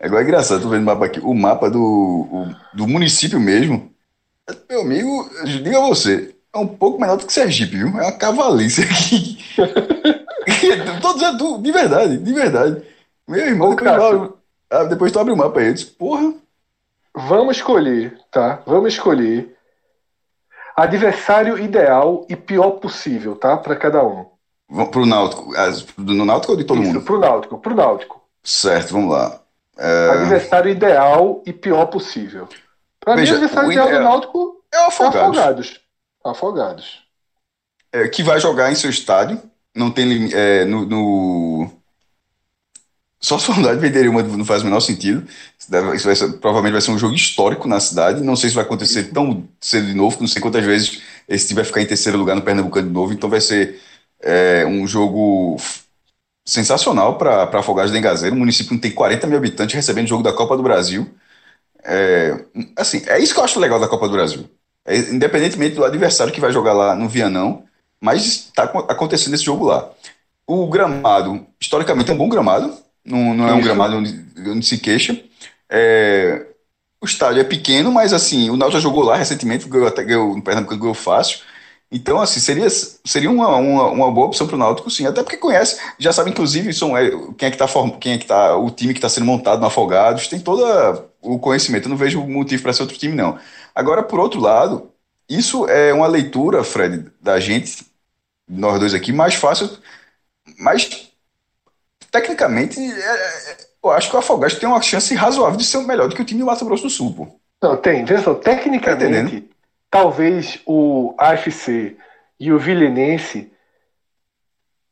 [0.00, 1.20] Agora é engraçado, tô vendo o mapa aqui.
[1.20, 3.90] O mapa do, o- do município mesmo.
[4.68, 7.88] Meu amigo, eu digo a você, é um pouco menor do que Sergipe, viu?
[7.88, 9.38] É uma cavalice aqui.
[11.00, 12.82] Tô dizendo, de verdade, de verdade.
[13.26, 14.32] Meu irmão, Ô, depois, tu abre-
[14.70, 15.68] ah, depois tu abre o mapa aí.
[15.68, 16.34] Eu disse, porra.
[17.16, 18.62] Vamos escolher, tá?
[18.66, 19.56] Vamos escolher
[20.76, 23.56] adversário ideal e pior possível, tá?
[23.56, 24.26] Para cada um.
[24.90, 25.52] Pro Náutico.
[25.98, 27.02] Do no Náutico ou de todo Isso, mundo?
[27.04, 28.22] pro Náutico, pro Náutico.
[28.42, 29.40] Certo, vamos lá.
[29.78, 32.48] É, Adversário ideal e pior possível.
[33.00, 35.18] Pra mim, Veja, o adversário o ideal do Náutico é o é Afogados.
[35.38, 35.80] Afogados.
[36.24, 37.04] Afogados.
[37.92, 39.40] É, que vai jogar em seu estádio.
[39.74, 41.70] Não tem é, no, no-
[43.20, 45.26] Só se o Afogados venderia uma não faz o menor sentido.
[45.58, 48.22] Isso, deve- isso vai ser- provavelmente vai ser um jogo histórico na cidade.
[48.22, 51.56] Não sei se vai acontecer tão cedo de novo, não sei quantas vezes esse time
[51.56, 53.12] vai ficar em terceiro lugar no Pernambucano de novo.
[53.12, 53.80] Então vai ser
[54.24, 55.56] é, um jogo
[56.44, 58.34] sensacional para Afogados de Engazeiro.
[58.34, 61.06] Um município tem 40 mil habitantes recebendo o jogo da Copa do Brasil.
[61.84, 62.44] É,
[62.76, 64.48] assim, é isso que eu acho legal da Copa do Brasil.
[64.86, 67.64] É, independentemente do adversário que vai jogar lá no Vianão,
[68.00, 69.90] mas está acontecendo esse jogo lá.
[70.46, 74.78] O gramado, historicamente, é um bom gramado, não, não é um gramado onde, onde se
[74.78, 75.18] queixa.
[75.70, 76.46] É,
[77.00, 80.42] o estádio é pequeno, mas assim, o Náutico jogou lá recentemente, ganhou, até ganhou, no
[80.42, 81.40] Pernambuco ganhou fácil.
[81.90, 85.06] Então, assim, seria, seria uma, uma, uma boa opção para o Náutico, sim.
[85.06, 87.68] Até porque conhece, já sabe, inclusive, são, é, quem é que está
[88.00, 90.64] quem é que tá, o time que está sendo montado no Afogados, tem todo
[91.22, 91.86] o conhecimento.
[91.86, 93.38] Eu não vejo motivo para ser outro time, não.
[93.74, 94.90] Agora, por outro lado,
[95.28, 97.86] isso é uma leitura, Fred, da gente,
[98.48, 99.70] nós dois aqui, mais fácil,
[100.58, 101.10] mas
[102.10, 106.08] tecnicamente, é, é, eu acho que o Afogados tem uma chance razoável de ser melhor
[106.08, 107.40] do que o time do Mato Grosso do Sul, pô.
[107.62, 108.04] Não, tem.
[108.04, 109.48] Veja só, Tá tecnicamente,
[109.94, 111.96] talvez o AFC
[112.40, 113.52] e o Vilhenense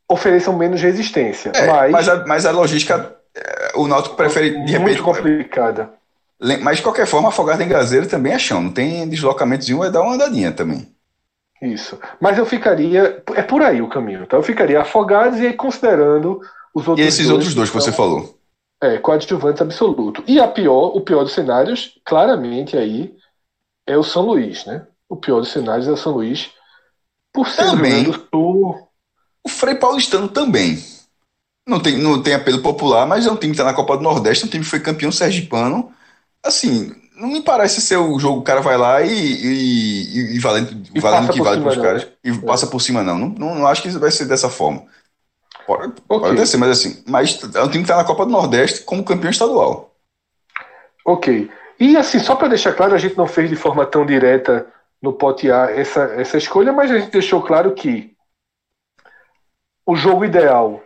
[0.08, 1.50] ofereçam menos resistência.
[1.52, 5.90] É, mas, mas, a, mas a logística, é, o Náutico prefere, de repente, muito complicada.
[6.60, 8.62] Mas de qualquer forma, Afogado em Gazeira também é chão.
[8.62, 10.88] Não tem deslocamentozinho, vai dar uma andadinha também.
[11.60, 11.98] Isso.
[12.20, 13.22] Mas eu ficaria.
[13.34, 14.36] É por aí o caminho, tá?
[14.36, 16.40] Eu ficaria afogados e aí considerando
[16.74, 18.38] os E outros esses outros dois que você são, falou.
[18.80, 20.24] É, coadjuvantes absoluto.
[20.26, 23.14] E a pior, o pior dos cenários, claramente aí,
[23.86, 24.86] é o São Luís, né?
[25.12, 26.50] O pior dos cenários é São Luís.
[27.34, 28.04] Por ser Também.
[28.04, 28.88] Do Sul.
[29.44, 30.82] O Frei Paulistano também.
[31.68, 34.02] Não tem, não tem apelo popular, mas é um time que está na Copa do
[34.02, 35.92] Nordeste, um time que foi campeão sergipano.
[36.42, 40.38] Assim, não me parece ser o jogo, o cara vai lá e, e, e- e
[40.38, 42.04] valendo, E valendo que por vale cima, para os caras.
[42.06, 42.10] né?
[42.24, 43.18] E passa por cima, não.
[43.18, 43.54] Não, não.
[43.56, 44.82] não acho que vai ser dessa forma.
[45.66, 46.30] Pode, pode Ok.
[46.32, 49.04] até ser, mas assim, mas é um time que está na Copa do Nordeste como
[49.04, 49.94] campeão estadual.
[51.04, 51.50] Ok.
[51.78, 54.66] E assim, só para deixar claro, a gente não fez de forma tão direta
[55.02, 58.14] no pote A essa, essa escolha, mas a gente deixou claro que
[59.84, 60.82] o jogo ideal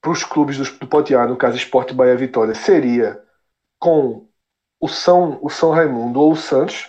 [0.00, 3.20] para os clubes do, do pote A, no caso Esporte Bahia Vitória, seria
[3.78, 4.26] com
[4.80, 6.88] o São, o São Raimundo ou o Santos,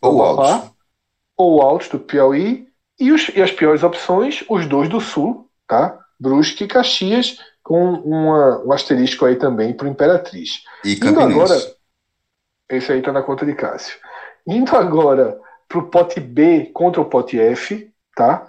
[0.00, 0.70] Ou Amapá, altos.
[1.36, 5.48] ou o Altos do Piauí, e, os, e as piores opções, os dois do Sul,
[5.66, 5.98] tá?
[6.18, 10.62] Brusque e Caxias, com uma, um asterisco aí também para o Imperatriz.
[10.84, 11.32] E Indo Campinense.
[11.40, 11.74] agora-
[12.68, 13.96] Esse aí tá na conta de Cássio.
[14.46, 15.40] Indo agora
[15.70, 18.44] pro pote B contra o pote F, tá?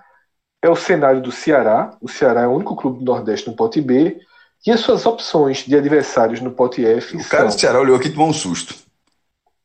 [0.60, 1.96] É o cenário do Ceará.
[2.02, 4.20] O Ceará é o único clube do Nordeste no pote B.
[4.66, 7.96] E as suas opções de adversários no pote F O cara do são Ceará olhou
[7.96, 8.76] aqui e tomou um susto.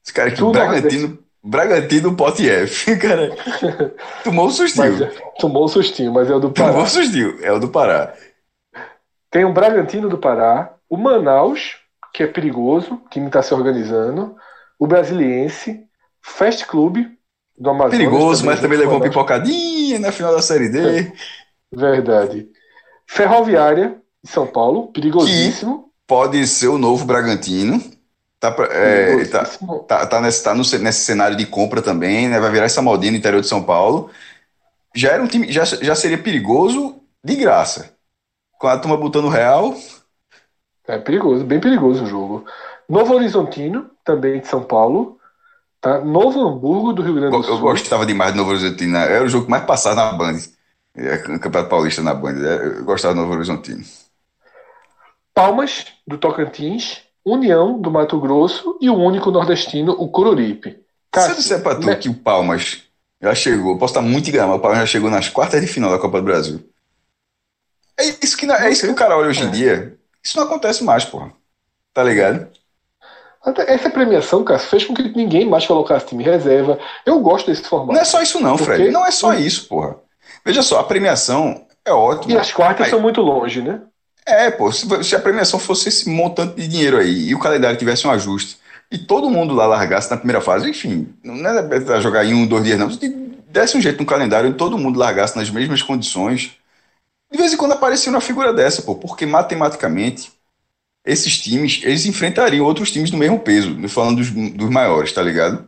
[0.04, 2.96] Esse cara aqui, Bragantino, Bragantino Pote F.
[3.00, 3.34] Cara,
[4.22, 4.92] tomou um sustinho.
[4.92, 6.84] mas, é, tomou um sustinho, mas é o do Tomou Pará.
[6.84, 7.38] um sustinho.
[7.42, 8.14] É o do Pará.
[9.30, 11.78] Tem o Bragantino do Pará, o Manaus,
[12.12, 14.36] que é perigoso, o time está se organizando,
[14.78, 15.84] o Brasiliense,
[16.22, 17.15] Fast Club
[17.58, 17.90] do Amazonas.
[17.96, 21.12] Perigoso, mas também junto com levou uma pipocadinha na final da Série D.
[21.72, 22.48] Verdade.
[23.06, 25.90] Ferroviária de São Paulo, perigosíssimo.
[26.06, 27.82] Pode ser o novo Bragantino.
[28.38, 29.44] Tá, é, tá,
[29.88, 32.38] tá, tá nesse, tá no nesse cenário de compra também, né?
[32.38, 34.10] Vai virar essa modinha no interior de São Paulo.
[34.94, 37.96] Já era um time, já, já seria perigoso de graça.
[38.58, 39.74] Com a turma botando real,
[40.86, 42.44] É perigoso, bem perigoso o jogo.
[42.88, 45.15] Novo Horizontino, também de São Paulo.
[45.80, 46.00] Tá?
[46.00, 47.54] Novo Hamburgo do Rio Grande do Sul.
[47.54, 48.92] eu gostava demais do Novo Horizontino.
[48.92, 49.12] né?
[49.12, 50.38] Era o jogo que mais passava na Band.
[50.96, 52.36] É, Campeonato Paulista na Band.
[52.44, 53.84] É, Eu gostava do Novo Horizontino.
[55.34, 57.02] Palmas, do Tocantins.
[57.24, 58.78] União, do Mato Grosso.
[58.80, 60.70] E o único nordestino, o Coruripe.
[60.70, 61.96] Se eu Cássio, disser pra tu né?
[61.96, 62.82] que o Palmas
[63.20, 65.66] já chegou, eu posso estar muito enganado, mas o Palmas já chegou nas quartas de
[65.66, 66.60] final da Copa do Brasil.
[67.98, 69.98] É isso que, é isso que o cara olha hoje em dia.
[70.22, 71.32] Isso não acontece mais, porra.
[71.94, 72.48] Tá ligado?
[73.66, 76.78] Essa premiação, Cássio, fez com que ninguém mais colocasse time reserva.
[77.04, 77.92] Eu gosto desse formato.
[77.92, 78.90] Não é só isso, não, Fred.
[78.90, 79.96] Não é só isso, porra.
[80.44, 82.34] Veja só, a premiação é ótima.
[82.34, 83.80] E as quartas Aí- são muito longe, né?
[84.26, 87.78] É, pô, se, se a premiação fosse esse montante de dinheiro aí e o calendário
[87.78, 88.58] tivesse um ajuste
[88.90, 92.44] e todo mundo lá largasse na primeira fase, enfim, não é pra jogar em um,
[92.44, 92.90] dois dias, não.
[92.90, 93.08] Se
[93.48, 96.56] desse um jeito no calendário e todo mundo largasse nas mesmas condições,
[97.30, 100.32] de vez em quando aparecia uma figura dessa, pô, porque matematicamente
[101.06, 105.66] esses times, eles enfrentariam outros times do mesmo peso, falando dos, dos maiores, tá ligado?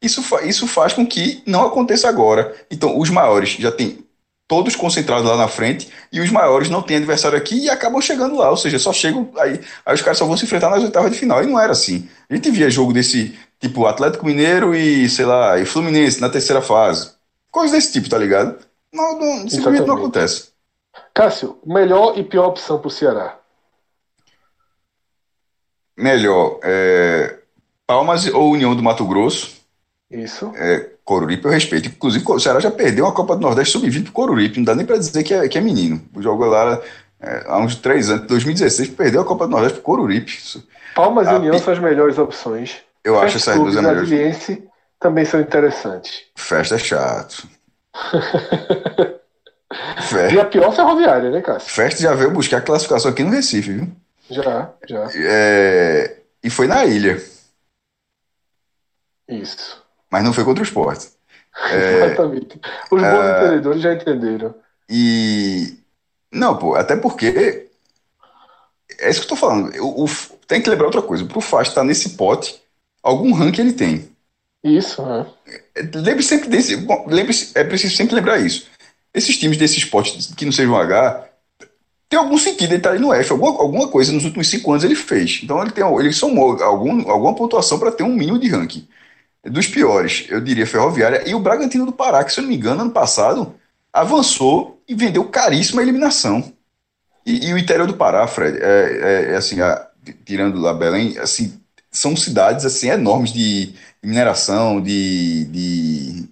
[0.00, 2.54] Isso, fa- isso faz com que não aconteça agora.
[2.70, 3.98] Então, os maiores já têm
[4.48, 8.36] todos concentrados lá na frente e os maiores não têm adversário aqui e acabam chegando
[8.36, 11.12] lá, ou seja, só chegam aí, aí os caras só vão se enfrentar nas oitavas
[11.12, 11.42] de final.
[11.42, 12.08] E não era assim.
[12.28, 16.62] A gente via jogo desse tipo Atlético Mineiro e, sei lá, e Fluminense na terceira
[16.62, 17.10] fase.
[17.50, 18.56] Coisas desse tipo, tá ligado?
[18.92, 20.48] Não, não, simplesmente não acontece.
[21.14, 23.39] Cássio, melhor e pior opção pro Ceará.
[26.00, 27.36] Melhor, é,
[27.86, 29.56] Palmas ou União do Mato Grosso,
[30.10, 30.52] Isso.
[30.56, 31.88] é, Coruripe eu respeito.
[31.88, 34.86] Inclusive, o Ceará já perdeu uma Copa do Nordeste sub-20 pro Coruripe, não dá nem
[34.86, 36.00] pra dizer que é, que é menino.
[36.18, 36.80] Jogou lá
[37.20, 40.38] é, há uns três anos, 2016, perdeu a Copa do Nordeste pro Coruripe.
[40.94, 42.78] Palmas e Ah, União e- são as melhores opções.
[43.04, 44.58] Eu acho Fast essas duas e as melhores.
[44.98, 46.24] Também são interessantes.
[46.36, 47.48] Festa é chato.
[49.72, 51.70] E Fe- a pior ferroviária, né, Cássio?
[51.72, 53.88] Festa já veio buscar a classificação aqui no Recife, viu?
[54.30, 55.10] Já, já.
[55.14, 57.20] É, E foi na ilha,
[59.28, 59.82] Isso.
[60.10, 61.08] mas não foi contra o esporte.
[61.72, 62.60] Exatamente.
[62.90, 64.54] Os bons é, entendedores já entenderam.
[64.88, 65.78] E.
[66.32, 67.68] Não, pô, até porque.
[68.98, 69.72] É isso que eu tô falando.
[69.82, 70.08] O, o-
[70.46, 71.24] tem que lembrar outra coisa.
[71.24, 72.60] Pro Fast estar nesse pote,
[73.02, 74.10] algum ranking ele tem.
[74.62, 75.26] Isso, né?
[75.94, 76.76] Lembre sempre desse.
[76.76, 78.68] Bom, lembre é preciso sempre lembrar isso.
[79.14, 81.29] Esses times desse esporte que não sejam H,
[82.10, 83.30] tem algum sentido ele estar tá ali no F.
[83.30, 85.40] Alguma, alguma coisa nos últimos cinco anos ele fez.
[85.44, 88.86] Então ele, tem, ele somou algum, alguma pontuação para ter um mínimo de ranking.
[89.44, 92.56] Dos piores, eu diria Ferroviária e o Bragantino do Pará, que se eu não me
[92.56, 93.54] engano, ano passado
[93.92, 96.52] avançou e vendeu caríssima eliminação.
[97.24, 99.88] E, e o interior do Pará, Fred, é, é, é assim, a,
[100.24, 101.60] tirando lá Belém, assim,
[101.92, 106.28] são cidades assim enormes de mineração, de, de,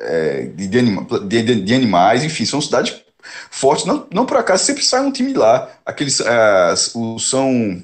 [0.00, 3.01] é, de, de, anima, de, de, animais, enfim, são cidades
[3.50, 3.86] fortes.
[3.86, 5.70] Não, não por acaso sempre sai um time lá.
[5.84, 7.82] Aqueles, uh, o São,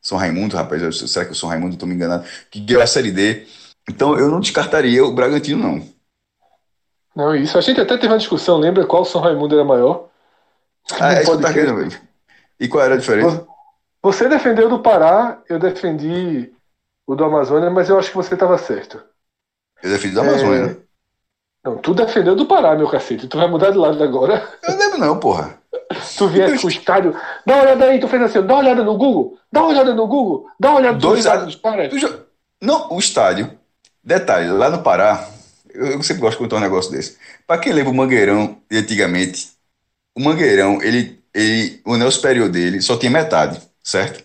[0.00, 3.10] São Raimundo, rapaz, será que o São Raimundo, estou me enganando, que ganhou a Série
[3.10, 3.46] D.
[3.88, 5.94] Então eu não descartaria o Bragantino, não.
[7.14, 7.56] Não, isso.
[7.56, 10.08] A gente até teve uma discussão, lembra qual São Raimundo era maior?
[11.00, 11.88] Ah, é isso que tá querendo,
[12.60, 13.46] E qual era a diferença?
[14.02, 16.52] Você defendeu do Pará, eu defendi
[17.06, 19.02] o do Amazônia, mas eu acho que você estava certo.
[19.82, 20.78] Eu defendi do Amazônia.
[20.78, 20.83] É...
[21.64, 23.26] Não, tu defendeu do Pará, meu cacete.
[23.26, 24.46] Tu vai mudar de lado agora.
[24.62, 25.58] Eu lembro não, porra.
[26.18, 27.16] Tu viesse com o estádio.
[27.46, 29.94] Dá uma olhada aí, tu fez assim, dá uma olhada no Google, dá uma olhada
[29.94, 31.92] no Google, dá uma olhada Dois no dos caras.
[32.60, 33.50] Não, o estádio.
[34.02, 35.28] Detalhe, lá no Pará,
[35.72, 37.16] eu sempre gosto de contar um negócio desse.
[37.46, 39.48] Pra quem lembra o Mangueirão de antigamente,
[40.14, 44.22] o Mangueirão, ele, ele, o anel superior dele só tinha metade, certo?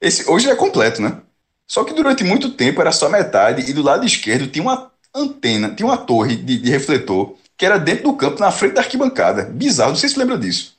[0.00, 1.18] Esse, hoje é completo, né?
[1.66, 5.74] Só que durante muito tempo era só metade e do lado esquerdo tinha uma antena,
[5.74, 9.44] tinha uma torre de, de refletor que era dentro do campo, na frente da arquibancada.
[9.44, 10.76] Bizarro, não sei se lembra disso.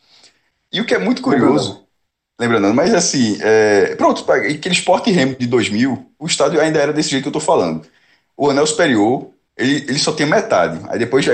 [0.71, 1.85] E o que é muito curioso,
[2.39, 7.09] lembrando, mas assim, é, pronto, aquele Sport Remo de 2000, o estádio ainda era desse
[7.09, 7.85] jeito que eu estou falando.
[8.35, 10.79] O anel superior, ele, ele só tinha metade.
[10.89, 11.33] Aí depois já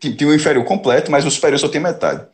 [0.00, 2.26] tinha o inferior completo, mas o superior só tinha metade.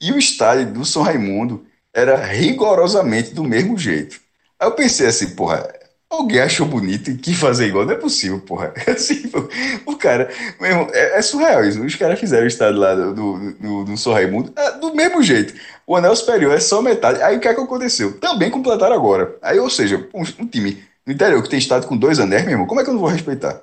[0.00, 4.20] E o estádio do São Raimundo era rigorosamente do mesmo jeito.
[4.58, 5.72] Aí eu pensei assim, porra,
[6.12, 7.86] Alguém achou bonito e quis fazer igual?
[7.86, 8.74] Não é possível, porra.
[8.86, 9.22] Assim,
[9.86, 10.28] o cara,
[10.60, 11.82] é, é, surreal isso.
[11.82, 15.22] Os caras fizeram o estado lá do, do, do, do São Raimundo é, do mesmo
[15.22, 15.54] jeito.
[15.86, 17.22] O anel superior é só metade.
[17.22, 18.20] Aí o que é que aconteceu?
[18.20, 19.34] Também completaram agora.
[19.40, 22.52] Aí, ou seja, um, um time no interior que tem estado com dois anéis, meu
[22.52, 23.62] irmão, como é que eu não vou respeitar?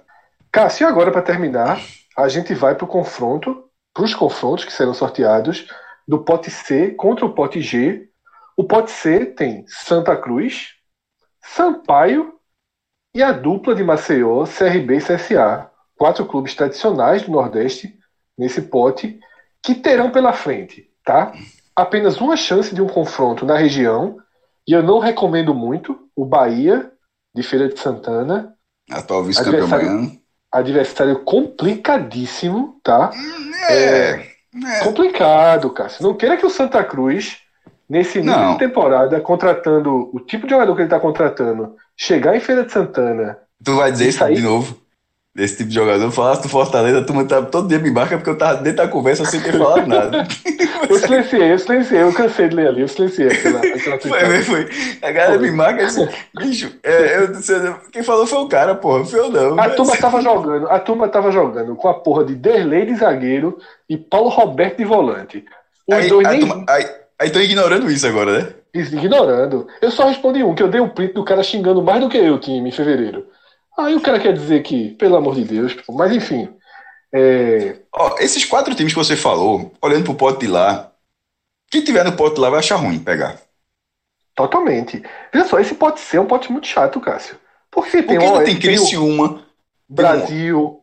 [0.51, 1.79] Cássio, agora para terminar,
[2.17, 5.67] a gente vai para o confronto, para os confrontos que serão sorteados
[6.07, 8.09] do pote C contra o pote G.
[8.57, 10.69] O pote C tem Santa Cruz,
[11.45, 12.38] Sampaio
[13.13, 17.97] e a dupla de Maceió, CRB e CSA, quatro clubes tradicionais do Nordeste
[18.37, 19.19] nesse pote,
[19.61, 21.33] que terão pela frente, tá?
[21.75, 24.17] Apenas uma chance de um confronto na região,
[24.67, 26.91] e eu não recomendo muito o Bahia,
[27.33, 28.53] de Feira de Santana.
[28.89, 30.11] Atual vice-campeão baiano.
[30.51, 33.11] Adversário complicadíssimo, tá?
[33.69, 34.31] É, é,
[34.65, 34.83] é.
[34.83, 36.03] complicado, Cássio.
[36.03, 37.37] Não queira que o Santa Cruz,
[37.87, 42.39] nesse início de temporada, contratando o tipo de jogador que ele está contratando chegar em
[42.39, 43.37] Feira de Santana.
[43.63, 44.35] Tu vai dizer isso sair...
[44.35, 44.79] de novo?
[45.35, 48.37] Desse tipo de jogador, falasse do Fortaleza, tu tá todo dia me embarca porque eu
[48.37, 50.27] tava dentro da conversa sem ter falado nada.
[50.89, 54.69] eu silenciei, eu silenciei, eu cansei de ler ali, eu silenciei aquela, aquela Foi, foi.
[55.01, 59.19] A galera me marca assim, bicho, é, eu, quem falou foi o cara, porra, foi
[59.19, 59.53] eu não.
[59.53, 59.75] A mas...
[59.75, 63.97] turma tava jogando, a turma tava jogando com a porra de Derlei de zagueiro e
[63.97, 65.45] Paulo Roberto de volante.
[65.87, 66.39] Os aí, dois nem...
[66.39, 66.85] Turma, aí,
[67.19, 68.53] aí tô ignorando isso agora, né?
[68.73, 69.67] Ignorando.
[69.81, 72.17] Eu só respondi um, que eu dei um print do cara xingando mais do que
[72.17, 73.27] eu, time, em fevereiro.
[73.77, 76.53] Aí o cara quer dizer que, pelo amor de Deus, mas enfim.
[77.13, 77.77] É...
[77.95, 80.91] Oh, esses quatro times que você falou, olhando pro pote de lá,
[81.71, 83.39] quem tiver no pote de lá vai achar ruim pegar.
[84.35, 85.03] Totalmente.
[85.33, 87.35] Veja só, esse pode ser um pote muito chato, Cássio.
[87.71, 89.43] Porque tem, Porque tem Criciúma,
[89.87, 90.81] Brasil,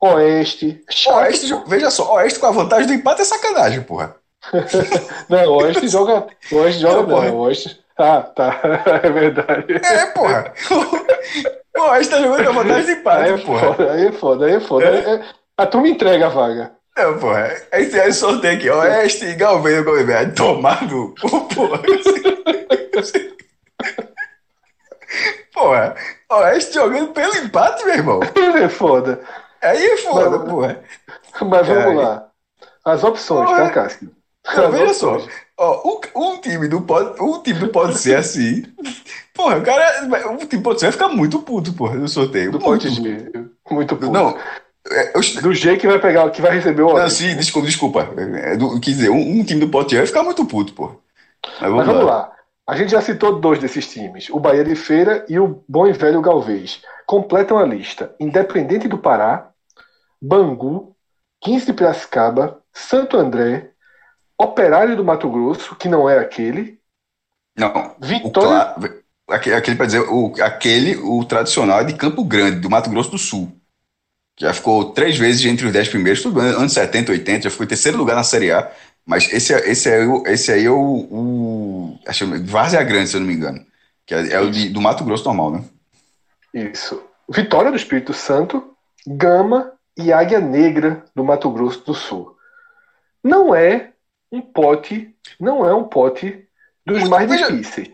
[0.00, 0.82] Oeste.
[0.90, 4.16] Chato, Oeste, veja só, Oeste com a vantagem do empate é sacanagem, porra.
[5.28, 6.26] não, o Oeste joga.
[6.52, 7.36] Oeste joga não, não.
[7.40, 7.80] Oeste.
[7.96, 8.60] Ah, tá.
[9.02, 9.80] É verdade.
[9.82, 10.52] É, porra.
[11.76, 13.74] O Oeste tá jogando a vantagem de empate, aí é porra.
[13.74, 14.86] Foda, aí é foda, aí é foda.
[14.86, 15.24] É.
[15.56, 16.72] A turma entrega a vaga.
[16.96, 17.52] Não, porra.
[17.72, 20.34] Aí você sorteio aqui, Oeste e Galvez, Galvez.
[20.34, 21.14] Tomado.
[21.20, 21.80] Porra.
[25.52, 25.96] porra.
[26.30, 28.20] Oeste jogando pelo empate, meu irmão.
[28.22, 29.20] Aí é foda.
[29.60, 30.80] Aí é foda, mas, porra.
[31.40, 32.28] Mas vamos lá.
[32.84, 33.64] As opções, porra.
[33.64, 34.10] tá, Cássio?
[34.56, 35.18] Não, veja só.
[35.56, 38.64] Ó, um, um, time não pode, um time não pode ser assim.
[39.32, 40.28] Porra, o cara.
[40.30, 42.52] Um time pode ser, vai ficar muito puto, porra, no sorteio.
[42.52, 42.88] Do muito,
[43.70, 44.12] muito puto.
[44.12, 44.36] Não.
[44.90, 46.94] É, eu, do jeito que vai pegar, que vai receber o.
[46.94, 48.14] Não, sim, desculpa, desculpa.
[48.18, 50.96] É, do, quer dizer, um, um, time do Potier vai ficar muito puto, porra.
[51.60, 52.16] Mas vamos, Mas vamos lá.
[52.16, 52.32] lá.
[52.66, 55.92] A gente já citou dois desses times, o Bahia de Feira e o bom e
[55.92, 56.82] velho Galvez.
[57.06, 59.50] Completam a lista Independente do Pará,
[60.20, 60.96] Bangu,
[61.42, 63.70] 15 de Piracicaba, Santo André,
[64.38, 66.78] Operário do Mato Grosso, que não é aquele.
[67.56, 67.94] Não.
[68.00, 69.02] Vitória.
[69.28, 73.12] Aquele, aquele para dizer, o, aquele, o tradicional é de Campo Grande, do Mato Grosso
[73.12, 73.56] do Sul.
[74.38, 77.64] Já ficou três vezes entre os dez primeiros, tudo bem, anos 70, 80, já ficou
[77.64, 78.70] em terceiro lugar na Série A.
[79.06, 83.26] Mas esse, esse, é, esse aí é o, o acho, Várzea Grande, se eu não
[83.26, 83.64] me engano.
[84.04, 85.64] Que é, é o de, do Mato Grosso normal, né?
[86.52, 87.02] Isso.
[87.28, 88.74] Vitória do Espírito Santo,
[89.06, 92.36] Gama e Águia Negra do Mato Grosso do Sul.
[93.22, 93.93] Não é
[94.34, 96.46] um pote, não é um pote
[96.84, 97.90] dos Mas, mais veja, difíceis.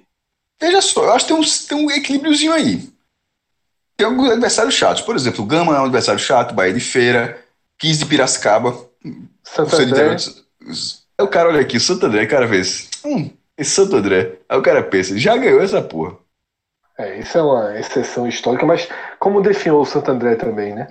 [0.60, 2.88] Veja só, eu acho que tem um, tem um equilíbriozinho aí.
[3.96, 5.02] Tem alguns adversários chatos.
[5.02, 7.38] Por exemplo, o Gama é um adversário chato, Bahia de Feira,
[7.78, 8.72] 15 de Piracicaba.
[9.42, 10.16] Santo André.
[11.18, 12.62] Aí o cara olha aqui, Santo André, cara vê
[13.04, 14.38] hum, esse Santo André.
[14.48, 16.16] Aí o cara pensa, já ganhou essa porra.
[16.98, 18.88] É, isso é uma exceção histórica, mas
[19.18, 20.86] como definiu o Santo André também, né?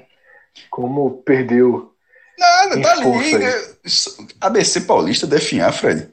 [0.69, 1.88] Como perdeu.
[2.39, 2.95] Nada, tá.
[2.95, 3.51] Né?
[4.39, 6.09] ABC Paulista definhar, Fred.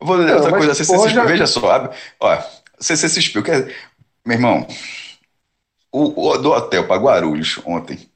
[0.00, 1.24] Eu vou dizer outra coisa, CCXP, já...
[1.24, 2.42] veja só, ó,
[2.78, 3.74] CCXP, que é,
[4.24, 4.66] meu irmão,
[5.90, 8.08] o, o do hotel para Guarulhos ontem,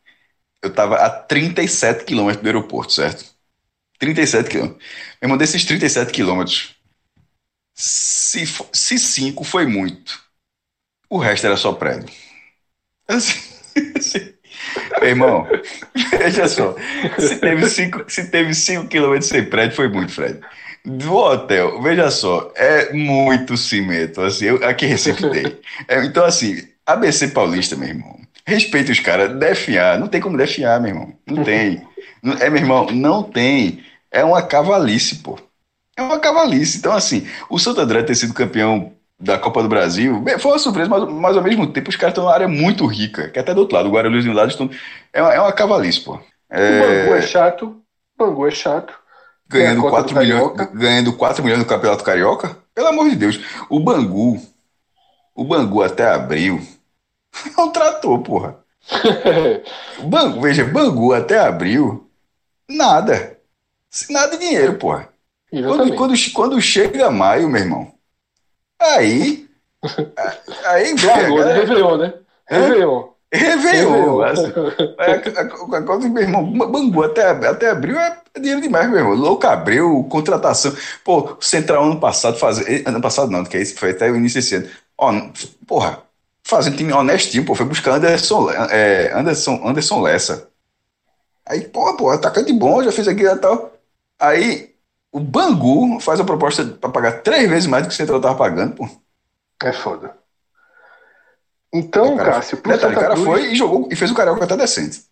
[0.62, 3.24] eu tava a 37 quilômetros do aeroporto, certo?
[3.98, 4.82] 37 quilômetros.
[5.20, 6.76] Meu irmão, desses 37 quilômetros,
[7.74, 10.22] se, se cinco foi muito,
[11.10, 12.14] o resto era só prédio.
[13.08, 13.40] Assim,
[13.98, 14.34] assim,
[15.02, 15.48] meu irmão,
[16.10, 16.74] veja só,
[17.18, 20.40] se teve 5 se teve cinco quilômetros sem prédio, foi muito, Fred.
[20.84, 25.58] Do hotel, veja só, é muito cimento, assim, eu, aqui Recife tem.
[25.88, 30.80] É, então, assim, ABC Paulista, meu irmão, respeita os caras, defiar, não tem como defiar,
[30.80, 31.86] meu irmão, não tem.
[32.40, 33.82] É, meu irmão, não tem.
[34.10, 35.38] É uma cavalice, pô.
[35.96, 36.78] É uma cavalice.
[36.78, 38.92] Então, assim, o Santo André ter sido campeão
[39.22, 42.24] da Copa do Brasil foi uma surpresa, mas, mas ao mesmo tempo os caras estão
[42.24, 44.50] numa área muito rica, que é até do outro lado, o Guarulhos e o lado
[44.50, 44.68] estão.
[45.12, 46.18] É uma, é uma cavalice, pô.
[46.50, 46.80] É...
[46.80, 47.66] O Bangu é chato,
[48.18, 48.92] o Bangu é chato.
[49.48, 52.56] Ganhando 4, milhões, ganhando 4 milhões no Campeonato Carioca?
[52.74, 53.38] Pelo amor de Deus.
[53.68, 54.40] O Bangu,
[55.34, 56.60] o Bangu até abril,
[57.56, 58.56] é um trator, porra.
[60.02, 62.10] Bangu, veja, Bangu até abril,
[62.68, 63.38] nada.
[64.10, 65.08] Nada de dinheiro, porra.
[65.50, 67.92] Quando, quando, quando, chega maio, meu irmão,
[68.82, 69.48] aí.
[70.66, 70.94] Aí.
[71.04, 71.52] Largou, né?
[71.54, 72.14] Réveillon, né?
[72.48, 73.12] Réveillon.
[73.32, 74.22] Réveillon.
[74.22, 74.52] Assim,
[75.86, 79.14] quando, meu irmão, Bangu até, até abril é dinheiro demais, meu irmão.
[79.14, 80.74] Louco abriu, contratação.
[81.02, 82.82] Pô, Central ano passado, fazer.
[82.86, 84.68] Ano passado não, que é isso foi até o início desse ano.
[84.98, 85.12] Ó,
[85.66, 86.02] porra,
[86.44, 90.48] fazendo time honestinho, pô, foi buscar Anderson, é, Anderson, Anderson Lessa.
[91.46, 93.72] Aí, porra, pô, atacante bom, já fez aqui e tal.
[94.18, 94.71] Aí
[95.12, 98.34] o Bangu faz a proposta para pagar três vezes mais do que o Central tava
[98.34, 98.88] pagando, pô.
[99.62, 100.16] É foda.
[101.72, 104.44] Então, cara, Cássio, pro detalhe, o cara Cruz, foi e jogou e fez o Carioca
[104.44, 105.04] até decente.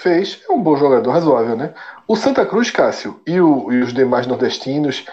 [0.00, 1.74] Fez, é um bom jogador, razoável, né?
[2.06, 5.04] O Santa Cruz, Cássio, e, o, e os demais nordestinos,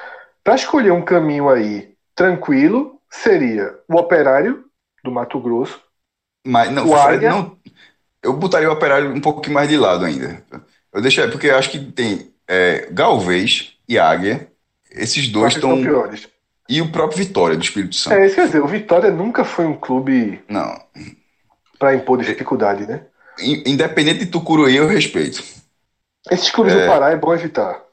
[0.44, 4.66] para escolher um caminho aí tranquilo, seria o Operário
[5.04, 5.82] do Mato Grosso.
[6.46, 7.58] Mas não, o Fred, não
[8.26, 10.44] eu botaria o Operário um pouquinho mais de lado ainda.
[10.92, 14.48] Eu deixaria, porque eu acho que tem é, Galvez e Águia,
[14.92, 15.82] esses dois estão.
[15.82, 16.28] piores.
[16.68, 18.16] E o próprio Vitória, do Espírito Santo.
[18.16, 20.42] É, isso quer dizer, o Vitória nunca foi um clube.
[20.50, 20.76] Não.
[21.78, 23.06] Para impor dificuldade, né?
[23.40, 25.44] Independente de Tucuruí, eu respeito.
[26.32, 26.82] Esses clubes é...
[26.82, 27.86] do Pará é bom evitar.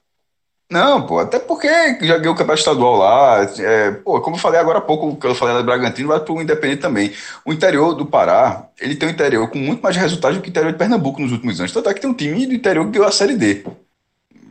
[0.72, 1.68] Não, pô, até porque
[2.01, 3.47] já ganhou o campeonato estadual lá.
[3.59, 6.40] É, pô, como eu falei agora há pouco, que eu falei da Bragantino, vai pro
[6.40, 7.12] Independente também.
[7.45, 10.51] O interior do Pará, ele tem um interior com muito mais resultados do que o
[10.51, 11.72] interior de Pernambuco nos últimos anos.
[11.72, 13.66] Tanto é que tem um time do interior que ganhou a Série D.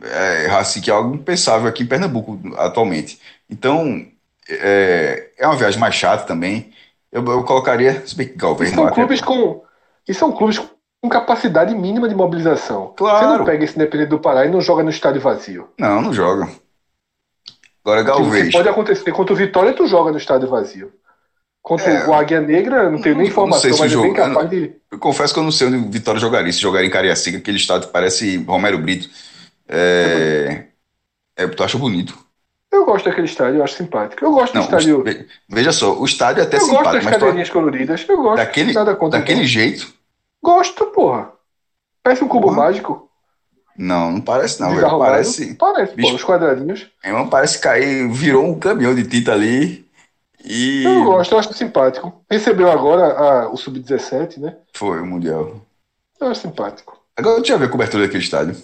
[0.02, 3.20] É, assim, que é algo impensável aqui em Pernambuco atualmente.
[3.48, 4.04] Então,
[4.48, 6.72] é, é uma viagem mais chata também.
[7.10, 9.62] Eu, eu colocaria, se bem que Galvez são clubes com
[10.08, 12.92] E são clubes com capacidade mínima de mobilização.
[12.96, 13.18] Claro.
[13.18, 15.68] Você não pega esse Independente do Pará e não joga no estádio vazio.
[15.78, 16.48] Não, não joga.
[17.84, 18.46] Agora Galvez.
[18.46, 19.12] Tipo, pode acontecer.
[19.12, 20.92] Contra o Vitória, tu joga no estádio vazio.
[21.60, 24.16] Contra é, o Águia Negra, não tenho nem informação, não se mas jogo, é bem
[24.16, 24.72] capaz eu, de.
[24.90, 26.52] Eu confesso que eu não sei onde o Vitória jogaria.
[26.52, 29.08] Se jogar em Cariacica, aquele estádio parece Romero Brito.
[29.74, 30.66] É,
[31.34, 32.18] é, tu acha bonito?
[32.70, 34.22] Eu gosto daquele estádio, eu acho simpático.
[34.22, 35.04] Eu gosto não, do estádio.
[35.48, 36.88] Veja só, o estádio é até eu simpático.
[36.88, 37.52] Eu gosto das cadeirinhas tu...
[37.52, 38.06] coloridas.
[38.08, 38.36] Eu gosto.
[38.36, 39.92] Daquele, nada contra daquele jeito.
[40.42, 41.32] Gosto, porra.
[42.02, 42.56] Parece um cubo porra.
[42.56, 43.08] mágico.
[43.76, 44.98] Não, não parece não, velho.
[44.98, 45.54] Parece.
[45.54, 46.86] Parece, bicho, pô, os quadradinhos.
[47.02, 49.86] Irmão, parece cair, virou um caminhão de tinta ali.
[50.44, 50.84] E...
[50.84, 52.22] Eu gosto, eu acho simpático.
[52.30, 54.56] Recebeu agora a, o Sub-17, né?
[54.74, 55.62] Foi, o Mundial.
[56.20, 57.00] Eu acho simpático.
[57.16, 58.56] Agora deixa eu ver a cobertura daquele estádio.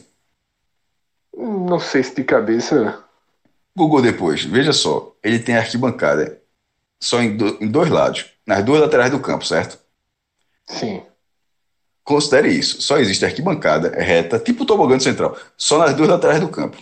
[1.39, 2.99] Não sei se de cabeça.
[3.77, 5.15] Google depois, veja só.
[5.23, 6.43] Ele tem arquibancada
[7.01, 9.79] só em, do, em dois lados, nas duas laterais do campo, certo?
[10.67, 11.01] Sim.
[12.03, 12.83] Considere isso.
[12.83, 16.77] Só existe arquibancada reta, tipo o tobogã central, só nas duas laterais do campo.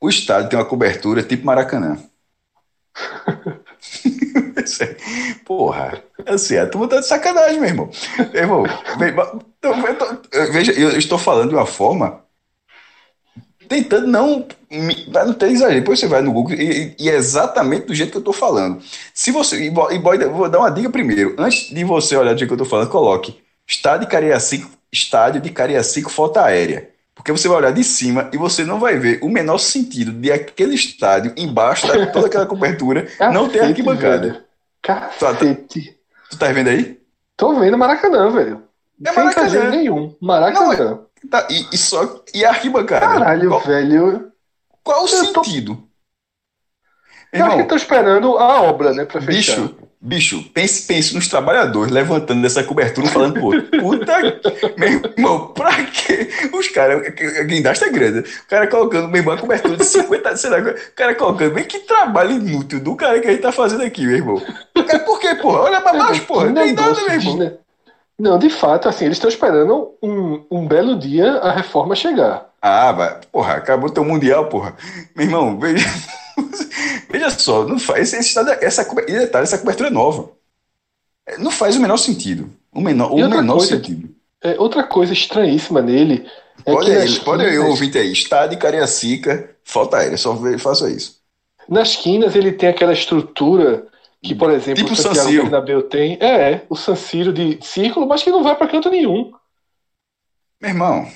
[0.00, 1.98] O estádio tem uma cobertura tipo Maracanã.
[5.44, 7.90] Porra, assim, a turma tá de sacanagem, meu irmão.
[8.32, 9.74] Meu irmão, então,
[10.50, 12.26] veja, eu estou falando de uma forma
[13.68, 14.46] tentando não.
[15.12, 15.80] Não ter exagero.
[15.80, 18.82] Depois você vai no Google e, e, é exatamente do jeito que eu estou falando.
[19.14, 19.64] Se você.
[19.64, 21.34] E, boy, vou dar uma dica primeiro.
[21.38, 25.40] Antes de você olhar do jeito que eu estou falando, coloque estádio de Cariacico, estádio
[25.40, 26.90] de Cariacico foto aérea.
[27.14, 30.30] Porque você vai olhar de cima e você não vai ver o menor sentido de
[30.30, 34.44] aquele estádio embaixo da toda aquela cobertura Cacete, não ter arquibancada.
[34.80, 35.66] Cacete.
[35.68, 36.98] Tu, tu tá vendo aí?
[37.36, 38.62] Tô vendo Maracanã, velho.
[39.04, 39.70] É Sem Maracanã.
[39.70, 40.14] nenhum.
[40.20, 40.76] Maracanã.
[40.76, 43.06] Não, Tá, e, e, só, e a arquibancada?
[43.06, 44.32] Caralho, qual, velho.
[44.82, 45.76] Qual o sentido?
[45.76, 45.88] Tô...
[47.30, 49.60] Eu Irmão, acho que tô esperando a obra, né, pra fechar.
[49.60, 54.14] Bicho, bicho, pense, pense nos trabalhadores levantando dessa cobertura falando, pô, puta,
[54.78, 56.30] meu irmão, pra quê?
[56.54, 60.36] Os caras, a guindaste é grande, o cara colocando, meu irmão, a cobertura de 50,
[60.38, 63.52] sei lá, o cara colocando, bem que trabalho inútil do cara que a gente tá
[63.52, 64.42] fazendo aqui, meu irmão.
[65.04, 65.60] Por quê, porra?
[65.60, 67.58] Olha pra baixo, porra, não tem nada, meu irmão.
[68.18, 72.50] Não, de fato, assim, eles estão esperando um, um belo dia a reforma chegar.
[72.60, 73.20] Ah, vai.
[73.30, 74.76] Porra, acabou teu mundial, porra.
[75.14, 75.86] Meu irmão, veja,
[77.08, 80.30] veja só, não faz esse, essa, e detalhe, essa cobertura é nova.
[81.26, 82.50] É, não faz o menor sentido.
[82.72, 84.08] O menor, o menor coisa, sentido.
[84.42, 86.28] É, outra coisa estranhíssima nele.
[86.66, 88.10] É pode aí, pode aí, ouvinte aí.
[88.10, 91.18] Estado de Cariacica, falta aérea, só faça isso.
[91.68, 93.86] Nas quinas ele tem aquela estrutura
[94.22, 96.18] que, por exemplo, tipo o Santiago Bernabéu tem.
[96.20, 99.32] É, é, o San Siro de círculo, mas que não vai para canto nenhum.
[100.60, 101.08] Meu irmão.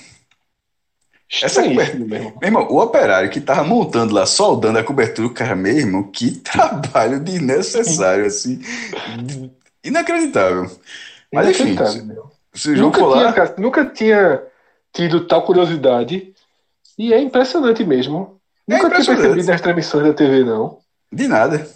[1.43, 2.39] Essa cobertura, meu irmão.
[2.41, 6.05] meu irmão, o operário que tava montando lá, soldando a cobertura, o cara, meu irmão,
[6.05, 8.61] que trabalho desnecessário, assim.
[9.83, 10.71] Inacreditável.
[11.33, 11.77] Mas enfim,
[12.55, 14.43] se nunca, tinha, cara, nunca tinha
[14.93, 16.33] tido tal curiosidade.
[16.99, 18.39] E é impressionante mesmo.
[18.69, 19.05] É nunca impressionante.
[19.05, 20.79] tinha percebido nas transmissões da TV, não.
[21.11, 21.67] De nada.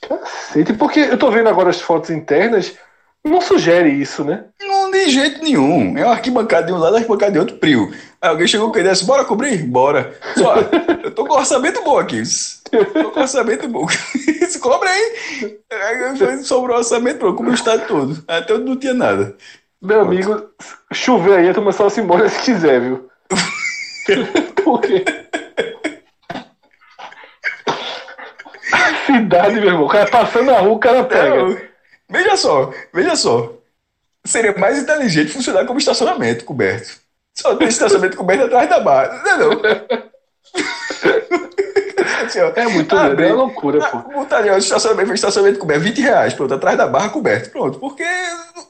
[0.00, 2.74] Cacete, porque eu tô vendo agora as fotos internas,
[3.22, 4.44] não sugere isso, né?
[4.60, 5.96] Não, de jeito nenhum.
[5.96, 7.92] É uma arquibancada de um lado, arquibancada de outro, prio.
[8.20, 9.62] Aí alguém chegou com a ideia bora cobrir?
[9.64, 10.14] Bora.
[10.36, 10.54] Só,
[11.04, 12.22] eu tô com orçamento bom aqui.
[12.70, 13.86] Tô com orçamento bom.
[14.48, 15.58] Se cobra aí.
[15.70, 18.24] aí sobrou orçamento, pronto, cobriu o estado todo.
[18.26, 19.36] Até eu não tinha nada.
[19.82, 20.50] Meu amigo,
[20.92, 23.08] chover aí, a turma só se embora se quiser, viu?
[24.64, 25.04] Por quê?
[29.12, 29.84] Cidade, meu irmão.
[29.84, 31.70] O cara passando na rua, o cara pega.
[32.08, 33.52] veja só, veja só.
[34.24, 36.98] Seria mais inteligente funcionar como estacionamento coberto.
[37.34, 39.22] Só tem estacionamento coberto atrás da barra.
[39.24, 39.60] Não, não.
[42.30, 43.98] assim, é muito ah, é loucura, pô.
[43.98, 47.50] Botaria o estacionamento, estacionamento coberto, 20 reais, pronto, atrás da barra coberto.
[47.50, 48.04] Pronto, porque.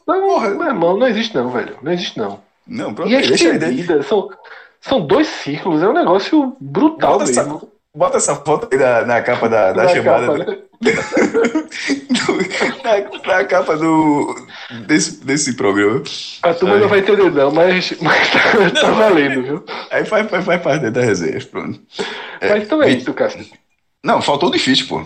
[0.07, 0.51] Não, porra.
[0.51, 1.77] Meu irmão, não existe não, velho.
[1.83, 2.41] Não existe não.
[2.67, 4.31] Não, pronto, e a estendida, são,
[4.81, 7.57] são dois círculos, é um negócio brutal Bota mesmo.
[7.57, 10.27] Essa, Bota essa foto aí na, na capa da, da na chamada.
[10.27, 10.59] Capa, né?
[12.85, 14.35] na, na, capa do,
[14.87, 16.03] desse, desse programa.
[16.43, 16.81] A turma aí.
[16.81, 19.65] não vai entender, não, mas, mas tá, não, tá valendo, viu?
[19.91, 21.81] Aí faz, faz, faz parte da resenha, pronto.
[22.41, 23.45] É, mas então é isso, Cássio.
[24.05, 25.01] Não, faltou o difícil, pô.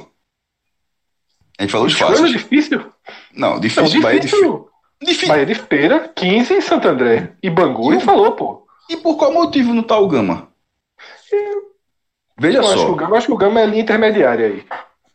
[1.59, 2.31] A gente falou os fáceis.
[2.31, 2.85] difícil?
[3.33, 4.69] Não, difícil, não, Bahia difícil.
[5.03, 5.29] difícil.
[5.29, 7.33] Bahia de Feira, 15 em Santo André.
[7.43, 8.67] E Bangu, e falou, pô.
[8.91, 10.49] E por qual motivo não tá o Gama?
[12.39, 12.73] Veja eu só.
[12.73, 14.65] Acho o Gama, acho que o Gama é a linha intermediária aí.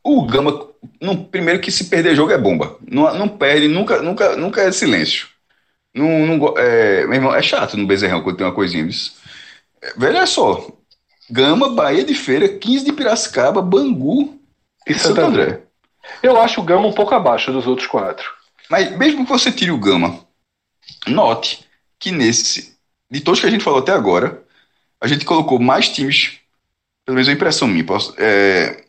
[0.04, 0.68] O Gama,
[1.02, 2.78] no, primeiro que se perder jogo é bomba.
[2.90, 5.28] Não, não perde, nunca, nunca, nunca é silêncio.
[5.94, 9.14] Não, não, é, meu irmão, é chato no Bezerrão quando tem uma coisinha disso.
[9.98, 10.68] Veja só.
[11.30, 14.40] Gama, Bahia de Feira, 15 de Piracicaba, Bangu
[14.88, 15.44] e, Santo André.
[15.44, 15.62] André.
[16.24, 18.32] Eu acho o Gama um pouco abaixo dos outros quatro.
[18.70, 20.20] Mas mesmo que você tire o Gama,
[21.08, 21.66] note
[22.00, 22.76] que nesse,
[23.12, 24.44] de todos que a gente falou até agora,
[25.02, 26.40] a gente colocou mais times
[27.10, 28.84] pelo menos a impressão minha, posso, é,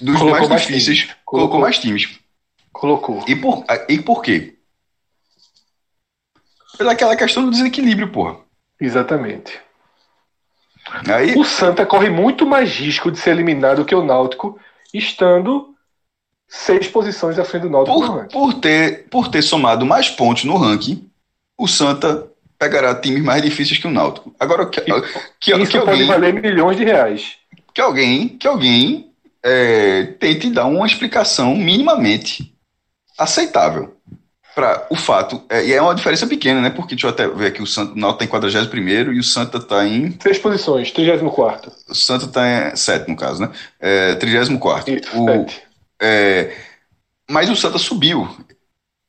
[0.00, 2.20] dos colocou mais difíceis, mais colocou, colocou, mais times.
[2.72, 3.24] Colocou.
[3.26, 4.54] E por, e por quê?
[6.78, 8.36] Pelaquela questão do desequilíbrio, porra.
[8.80, 9.58] Exatamente.
[11.08, 14.60] Aí, o Santa corre muito mais risco de ser eliminado que o Náutico,
[14.94, 15.74] estando
[16.46, 18.32] seis posições à frente do Náutico por, no ranking.
[18.32, 21.10] Por ter, por ter somado mais pontos no ranking,
[21.58, 24.32] o Santa pegará times mais difíceis que o Náutico.
[24.38, 24.82] Agora, que,
[25.40, 27.44] que, isso que pode valer milhões de reais
[27.76, 29.10] que alguém, que alguém
[29.42, 32.50] é, tente dar uma explicação minimamente
[33.18, 33.94] aceitável
[34.54, 35.42] para o fato.
[35.46, 36.70] É, e é uma diferença pequena, né?
[36.70, 39.58] Porque deixa eu até ver aqui: o Santa Náutico está em 41 e o Santa
[39.58, 40.16] está em.
[40.22, 41.70] Seis posições, 34.
[41.86, 43.50] O Santa está em 7, no caso, né?
[43.78, 44.94] É, 34.
[45.14, 45.46] o,
[46.00, 46.56] é,
[47.30, 48.26] mas o Santa subiu.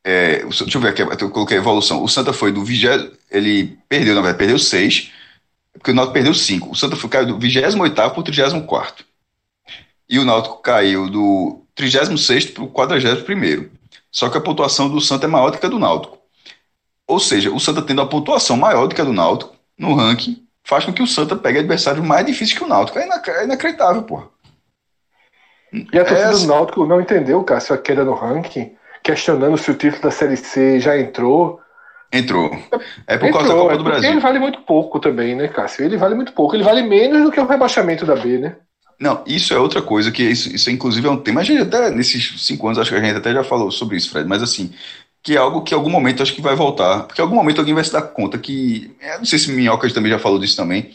[0.04, 2.04] É, deixa eu ver aqui, eu coloquei a evolução.
[2.04, 3.14] O Santa foi do 20.
[3.32, 5.12] Ele perdeu, na verdade, perdeu 6
[5.78, 6.72] porque o Náutico perdeu 5.
[6.72, 9.06] O Santa foi, caiu do 28 para o 34.
[10.10, 13.70] E o Náutico caiu do 36 para o 41.
[14.12, 16.18] Só que a pontuação do Santa é maior do que a do Náutico.
[17.06, 20.46] Ou seja, o Santa tendo a pontuação maior do que a do Náutico no ranking,
[20.64, 23.00] faz com que o Santa pegue adversário mais difícil que o Náutico.
[23.00, 24.28] É, inac é inacreditável, porra.
[25.72, 29.70] E a torcida é, do Náutico não entendeu, Cássio, a queda no ranking, questionando se
[29.70, 31.62] o título da Série C já entrou.
[32.12, 32.58] Entrou.
[33.06, 34.10] É por causa da Copa é do Brasil.
[34.10, 35.86] Ele vale muito pouco também, né, Cássio?
[35.86, 36.56] Ele vale muito pouco.
[36.56, 38.56] Ele vale menos do que o rebaixamento da B, né?
[39.00, 41.42] Não, isso é outra coisa que isso, isso inclusive é um tema.
[41.42, 44.10] A gente até nesses cinco anos acho que a gente até já falou sobre isso,
[44.10, 44.28] Fred.
[44.28, 44.74] Mas assim,
[45.22, 47.04] que é algo que em algum momento acho que vai voltar.
[47.04, 48.96] Porque em algum momento alguém vai se dar conta que.
[49.18, 50.94] não sei se Minhoca também já falou disso também.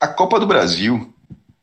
[0.00, 1.12] A Copa do Brasil,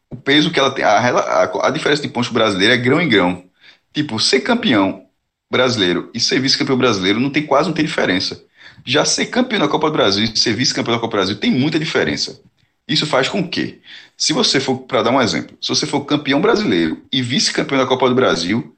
[0.10, 3.10] o peso que ela tem, a, a, a diferença de pontos brasileiro é grão em
[3.10, 3.44] grão.
[3.92, 5.06] Tipo, ser campeão
[5.52, 8.42] brasileiro e ser vice-campeão brasileiro não tem quase não tem diferença.
[8.86, 11.52] Já ser campeão da Copa do Brasil e ser vice-campeão da Copa do Brasil tem
[11.52, 12.40] muita diferença.
[12.88, 13.80] Isso faz com que,
[14.18, 17.86] se você for, para dar um exemplo, se você for campeão brasileiro e vice-campeão da
[17.86, 18.76] Copa do Brasil,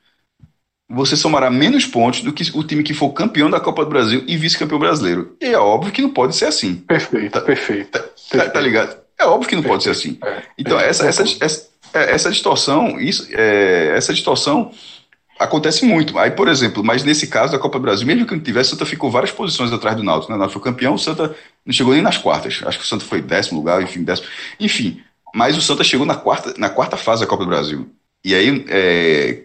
[0.90, 4.24] você somará menos pontos do que o time que for campeão da Copa do Brasil
[4.28, 5.38] e vice-campeão brasileiro.
[5.40, 6.76] E é óbvio que não pode ser assim.
[6.76, 7.92] Perfeito, tá, perfeito.
[7.92, 8.98] Tá, tá, tá ligado?
[9.18, 9.84] É óbvio que não perfeito.
[9.84, 10.18] pode ser assim.
[10.22, 14.72] É, então, é, essa, essa, essa, é, essa, distorção, isso, é, essa distorção
[15.44, 16.18] acontece muito.
[16.18, 18.72] Aí, por exemplo, mas nesse caso da Copa do Brasil, mesmo que não tivesse, o
[18.72, 20.32] Santa ficou várias posições atrás do Náutico.
[20.32, 20.36] Né?
[20.36, 21.36] O Náutico foi campeão, o Santa
[21.66, 22.62] não chegou nem nas quartas.
[22.66, 24.28] Acho que o Santa foi décimo lugar, enfim, décimo.
[24.60, 25.02] Enfim,
[25.34, 27.90] mas o Santa chegou na quarta, na quarta fase da Copa do Brasil.
[28.24, 29.44] E aí, é,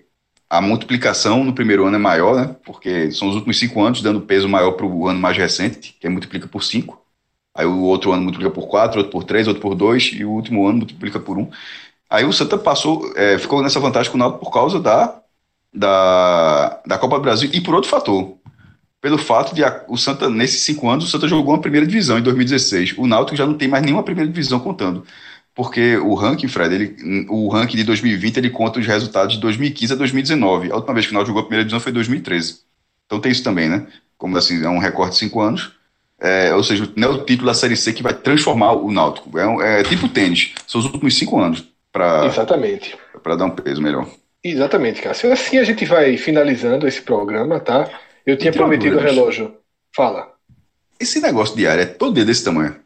[0.48, 2.56] a multiplicação no primeiro ano é maior, né?
[2.64, 6.08] Porque são os últimos cinco anos, dando peso maior para o ano mais recente, que
[6.08, 7.02] multiplica por cinco.
[7.54, 10.30] Aí o outro ano multiplica por quatro, outro por três, outro por dois, e o
[10.30, 11.50] último ano multiplica por um.
[12.08, 15.20] Aí o Santa passou, é, ficou nessa vantagem com o Náutico por causa da,
[15.76, 18.36] da, da Copa do Brasil e por outro fator.
[19.00, 22.18] Pelo fato de a, o Santa, nesses cinco anos, o Santa jogou uma primeira divisão
[22.18, 22.94] em 2016.
[22.96, 25.04] O Náutico já não tem mais nenhuma primeira divisão contando
[25.56, 29.94] porque o ranking, Fred, ele, o ranking de 2020 ele conta os resultados de 2015
[29.94, 30.70] a 2019.
[30.70, 32.60] A última vez que o Náutico jogou a primeira divisão foi em 2013.
[33.06, 33.86] Então tem isso também, né?
[34.18, 35.72] Como assim, é um recorde de cinco anos.
[36.20, 39.30] É, ou seja, não é o título da Série C que vai transformar o Náutico.
[39.38, 40.52] É, é tipo tênis.
[40.66, 41.64] São os últimos cinco anos.
[41.90, 42.94] Pra, Exatamente.
[43.22, 44.06] Para dar um peso melhor.
[44.50, 45.32] Exatamente, Cássio.
[45.32, 47.88] Assim a gente vai finalizando esse programa, tá?
[48.24, 49.56] Eu tinha prometido o relógio.
[49.94, 50.32] Fala.
[51.00, 52.76] Esse negócio de área é todo dia desse tamanho.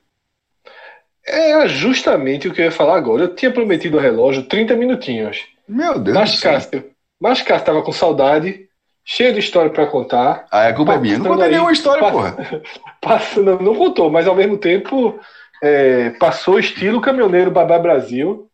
[1.26, 3.22] É justamente o que eu ia falar agora.
[3.22, 5.38] Eu tinha prometido o relógio 30 minutinhos.
[5.68, 6.52] Meu Deus mas, do céu.
[6.52, 6.90] Cássio,
[7.20, 8.66] mas Cássio tava com saudade,
[9.04, 10.46] cheio de história para contar.
[10.50, 11.18] Ah, a culpa é minha.
[11.18, 12.36] Não contei nenhuma história, porra.
[13.00, 15.20] Passando, não contou, mas ao mesmo tempo
[15.62, 18.49] é, passou estilo caminhoneiro Babá Brasil,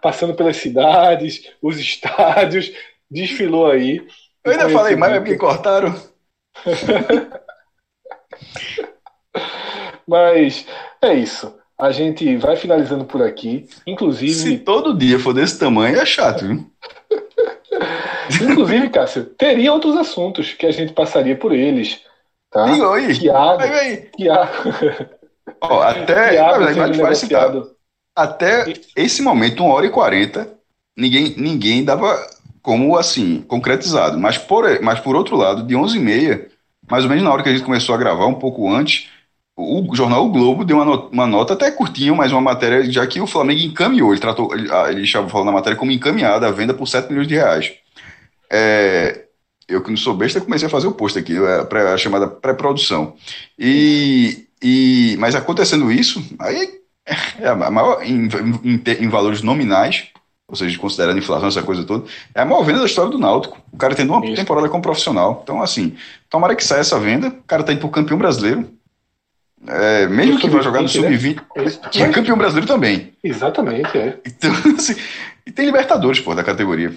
[0.00, 2.72] passando pelas cidades, os estádios,
[3.10, 4.06] desfilou aí.
[4.44, 5.94] Eu ainda falei mais, é porque cortaram.
[10.06, 10.66] mas
[11.02, 11.54] é isso.
[11.78, 13.66] A gente vai finalizando por aqui.
[13.86, 14.32] Inclusive.
[14.32, 16.70] Se todo dia for desse tamanho, é chato, viu?
[18.50, 22.02] Inclusive, Cássio, teria outros assuntos que a gente passaria por eles.
[22.50, 22.66] Tá?
[22.66, 23.18] Diga aí.
[23.18, 23.62] Tiago.
[24.16, 24.74] Tiago.
[25.62, 26.30] Ó, até.
[26.30, 27.79] Tiago
[28.22, 30.48] até esse momento, 1 hora e 40,
[30.96, 32.18] ninguém, ninguém dava
[32.62, 34.18] como assim, concretizado.
[34.18, 36.48] Mas por, mas por outro lado, de 11 e meia,
[36.90, 39.08] mais ou menos na hora que a gente começou a gravar, um pouco antes,
[39.56, 43.06] o jornal o Globo deu uma nota, uma nota até curtinha, mas uma matéria, já
[43.06, 46.50] que o Flamengo encaminhou, ele tratou, ele, ah, ele falou na matéria como encaminhada a
[46.50, 47.72] venda por 7 milhões de reais.
[48.50, 49.26] É,
[49.68, 53.14] eu que não sou besta, comecei a fazer o post aqui, a, a chamada pré-produção.
[53.58, 58.28] E, e, mas acontecendo isso, aí é a maior, em,
[58.64, 60.08] em, em, valores nominais,
[60.46, 63.58] ou seja, considerando inflação, essa coisa toda, é a maior venda da história do Náutico.
[63.72, 64.36] O cara tendo uma isso.
[64.36, 65.40] temporada como profissional.
[65.42, 65.96] Então, assim,
[66.28, 68.68] tomara que saia essa venda, o cara tá indo pro campeão brasileiro,
[69.66, 71.90] é, mesmo que vá jogar no Sub-20, né?
[71.90, 73.12] que é campeão brasileiro também.
[73.22, 74.18] Exatamente, é.
[74.26, 74.96] Então, assim,
[75.46, 76.94] e tem Libertadores, pô, da categoria.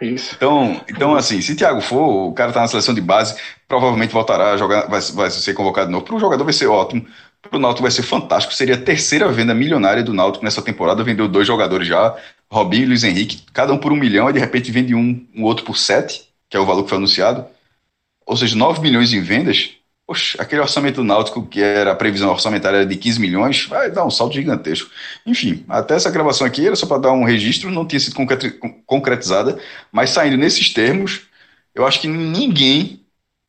[0.00, 0.34] Isso.
[0.34, 3.38] Então, então assim, se Thiago for, o cara tá na seleção de base,
[3.68, 6.06] provavelmente voltará a jogar, vai, vai ser convocado de novo.
[6.06, 7.04] Para o jogador vai ser ótimo,
[7.42, 8.54] para o Náutico vai ser fantástico.
[8.54, 11.02] Seria a terceira venda milionária do Náutico nessa temporada.
[11.02, 12.16] Vendeu dois jogadores já,
[12.50, 15.44] Robinho e Luiz Henrique, cada um por um milhão, e de repente vende um, um
[15.44, 17.46] outro por sete, que é o valor que foi anunciado.
[18.26, 19.80] Ou seja, 9 milhões em vendas
[20.10, 24.10] Poxa, aquele orçamento náutico que era a previsão orçamentária de 15 milhões, vai dar um
[24.10, 24.90] salto gigantesco.
[25.24, 28.16] Enfim, até essa gravação aqui era só para dar um registro, não tinha sido
[28.84, 29.56] concretizada,
[29.92, 31.28] mas saindo nesses termos,
[31.72, 33.06] eu acho que ninguém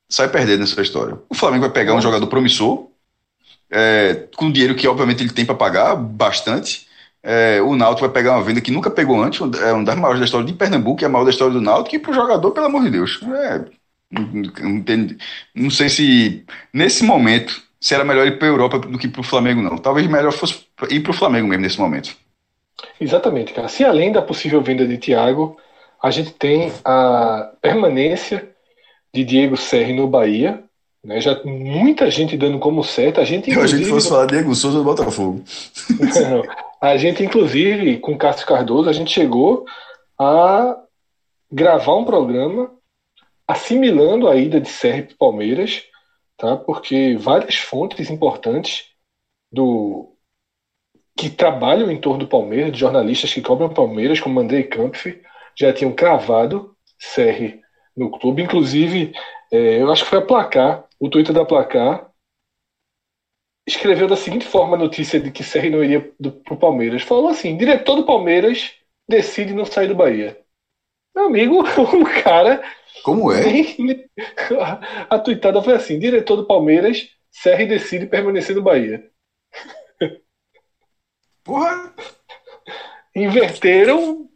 [0.07, 1.18] sai perdendo nessa história.
[1.27, 2.90] O Flamengo vai pegar um jogador promissor,
[3.72, 6.88] é, com dinheiro que obviamente ele tem para pagar bastante.
[7.23, 10.19] É, o Náutico vai pegar uma venda que nunca pegou antes, é uma das maiores
[10.19, 12.52] da história de Pernambuco, é a maior da história do Náutico, e para o jogador,
[12.52, 13.19] pelo amor de Deus.
[13.23, 13.64] É,
[15.56, 19.22] não sei se nesse momento se era melhor ir para a Europa do que para
[19.22, 19.77] o Flamengo, não.
[19.77, 22.15] Talvez melhor fosse ir para o Flamengo mesmo nesse momento.
[22.99, 23.68] Exatamente, cara.
[23.68, 25.57] Se além da possível venda de Thiago,
[26.02, 28.49] a gente tem a permanência
[29.14, 30.64] de Diego Serri no Bahia,
[31.03, 31.19] né?
[31.19, 33.19] Já muita gente dando como certo.
[33.19, 35.43] A gente, Eu achei que fosse falar Diego Souza do Botafogo.
[36.79, 39.65] a gente, inclusive, com Cássio Cardoso, a gente chegou
[40.17, 40.77] a
[41.51, 42.71] gravar um programa
[43.47, 45.83] assimilando a ida de Serri para Palmeiras,
[46.37, 46.55] tá?
[46.55, 48.85] Porque várias fontes importantes
[49.51, 50.15] do
[51.17, 55.21] que trabalham em torno do Palmeiras, de jornalistas que cobram Palmeiras, como Andrei Kampf,
[55.55, 57.59] já tinham cravado Serri
[57.95, 58.41] no clube.
[58.41, 59.13] Inclusive,
[59.51, 62.11] é, eu acho que foi a Placar, o Twitter da Placar,
[63.67, 65.99] escreveu da seguinte forma a notícia de que Serri não iria
[66.43, 67.01] para o Palmeiras.
[67.01, 68.71] Falou assim: diretor do Palmeiras
[69.09, 70.39] decide não sair do Bahia.
[71.15, 72.63] Meu amigo, o cara.
[73.03, 73.41] Como é?
[75.09, 79.03] A tuitada foi assim: diretor do Palmeiras, Serri decide permanecer no Bahia.
[81.43, 81.95] Porra!
[83.15, 84.29] Inverteram.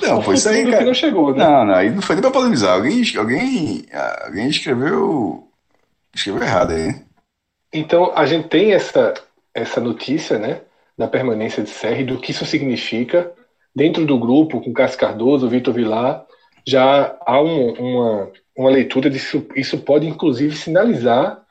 [0.00, 0.86] Não, foi isso aí, cara.
[0.86, 1.44] Não chegou, né?
[1.44, 2.76] Não, não, aí não foi nem pra polemizar.
[2.76, 3.84] Alguém, alguém,
[4.24, 5.51] alguém escreveu.
[6.14, 6.94] Escreveu errado aí.
[7.72, 9.14] Então, a gente tem essa,
[9.54, 10.62] essa notícia, né?
[10.96, 13.32] Da permanência de Serri, do que isso significa.
[13.74, 16.26] Dentro do grupo, com Cássio Cardoso, Vitor Vilar,
[16.66, 19.46] já há um, uma, uma leitura disso.
[19.56, 21.42] Isso pode, inclusive, sinalizar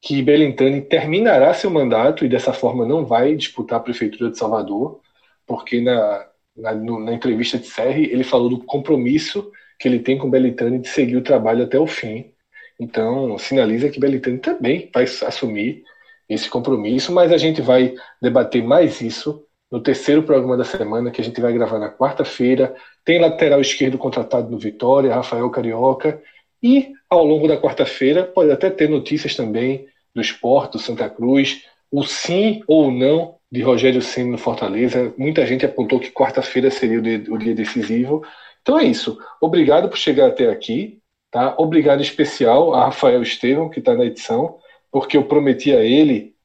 [0.00, 5.00] que Belintani terminará seu mandato e dessa forma não vai disputar a prefeitura de Salvador,
[5.44, 6.26] porque na,
[6.56, 10.88] na, na entrevista de Serri ele falou do compromisso que ele tem com Belintani de
[10.88, 12.32] seguir o trabalho até o fim.
[12.78, 15.82] Então sinaliza que Belintani também vai assumir
[16.28, 21.20] esse compromisso, mas a gente vai debater mais isso no terceiro programa da semana, que
[21.20, 22.74] a gente vai gravar na quarta-feira.
[23.04, 26.20] Tem lateral esquerdo contratado no Vitória, Rafael Carioca,
[26.62, 31.62] e ao longo da quarta-feira pode até ter notícias também do esporte, do Santa Cruz,
[31.90, 35.14] o sim ou não de Rogério Ceni no Fortaleza.
[35.16, 38.24] Muita gente apontou que quarta-feira seria o dia, decisivo.
[38.62, 39.18] Então é isso.
[39.40, 40.98] Obrigado por chegar até aqui.
[41.30, 41.54] Tá?
[41.58, 44.58] Obrigado especial a Rafael Estevam, que está na edição,
[44.90, 46.36] porque eu prometi a ele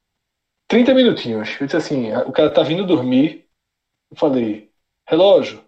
[0.67, 1.49] 30 minutinhos.
[1.59, 3.47] Eu disse assim: o cara tá vindo dormir.
[4.11, 4.71] Eu falei,
[5.07, 5.63] relógio,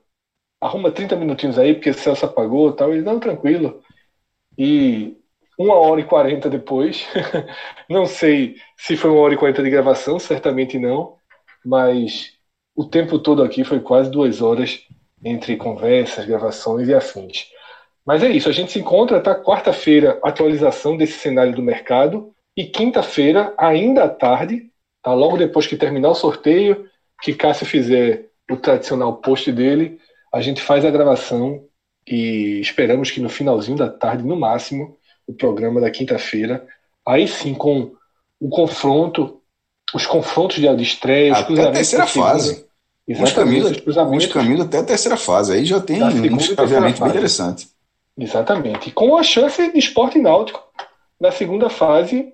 [0.62, 2.94] arruma 30 minutinhos aí, porque o Celso apagou e tal.
[2.94, 3.82] Ele, não, tranquilo.
[4.58, 5.18] E
[5.58, 7.06] uma hora e quarenta depois,
[7.90, 11.18] não sei se foi uma hora e quarenta de gravação, certamente não,
[11.66, 12.34] mas
[12.76, 14.86] o tempo todo aqui foi quase duas horas
[15.24, 17.48] entre conversas, gravações e afins.
[18.06, 19.34] Mas é isso, a gente se encontra, tá?
[19.36, 24.70] Quarta-feira, atualização desse cenário do mercado, e quinta-feira, ainda à tarde,
[25.02, 25.14] tá?
[25.14, 26.86] Logo depois que terminar o sorteio,
[27.22, 29.98] que Cássio fizer o tradicional post dele,
[30.34, 31.64] a gente faz a gravação
[32.08, 36.66] e esperamos que no finalzinho da tarde, no máximo, o programa da quinta-feira.
[37.08, 37.94] Aí sim, com
[38.40, 39.42] o confronto,
[39.94, 41.94] os confrontos de estreia, os até cruzamentos.
[41.94, 42.66] A terceira fase.
[43.08, 43.86] Exatamente.
[43.86, 45.54] Os caminhos, os caminhos até a terceira fase.
[45.54, 47.68] Aí já tem um chaveamento bem interessante.
[48.18, 48.92] Exatamente.
[48.92, 50.62] Com a chance de esporte náutico
[51.20, 52.34] na segunda fase,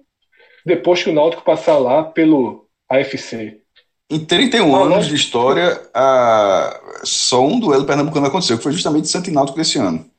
[0.66, 3.62] depois que o Náutico passar lá pelo AFC.
[4.10, 6.80] Em 31 ah, anos de história, a...
[7.04, 10.10] só um duelo pernambucano aconteceu, que foi justamente Santo Náutico desse ano.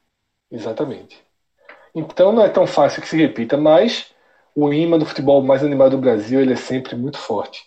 [0.50, 1.18] Exatamente.
[1.94, 4.06] Então não é tão fácil que se repita, mas
[4.54, 7.64] o imã do futebol mais animado do Brasil ele é sempre muito forte.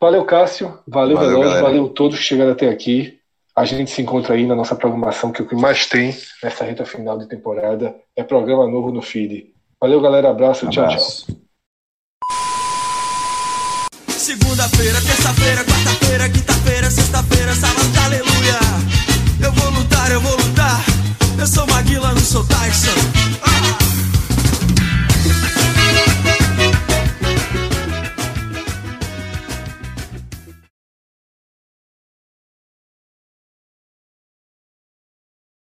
[0.00, 0.78] Valeu, Cássio.
[0.86, 1.40] Valeu, valeu.
[1.40, 1.62] Galera.
[1.62, 3.17] Valeu todos que chegaram até aqui.
[3.58, 6.84] A gente se encontra aí na nossa programação, que o que mais tem nessa reta
[6.84, 9.46] final de temporada é programa novo no feed.
[9.80, 10.30] Valeu, galera.
[10.30, 10.64] Abraço.
[10.64, 11.26] Um tchau, abraço.
[11.26, 11.36] tchau.
[14.10, 18.60] Segunda-feira, terça-feira, quarta-feira, quinta-feira, sexta-feira, sábado, aleluia.
[19.44, 20.84] Eu vou lutar, eu vou lutar.
[21.36, 23.27] Eu sou Maguila, não sou Tyson.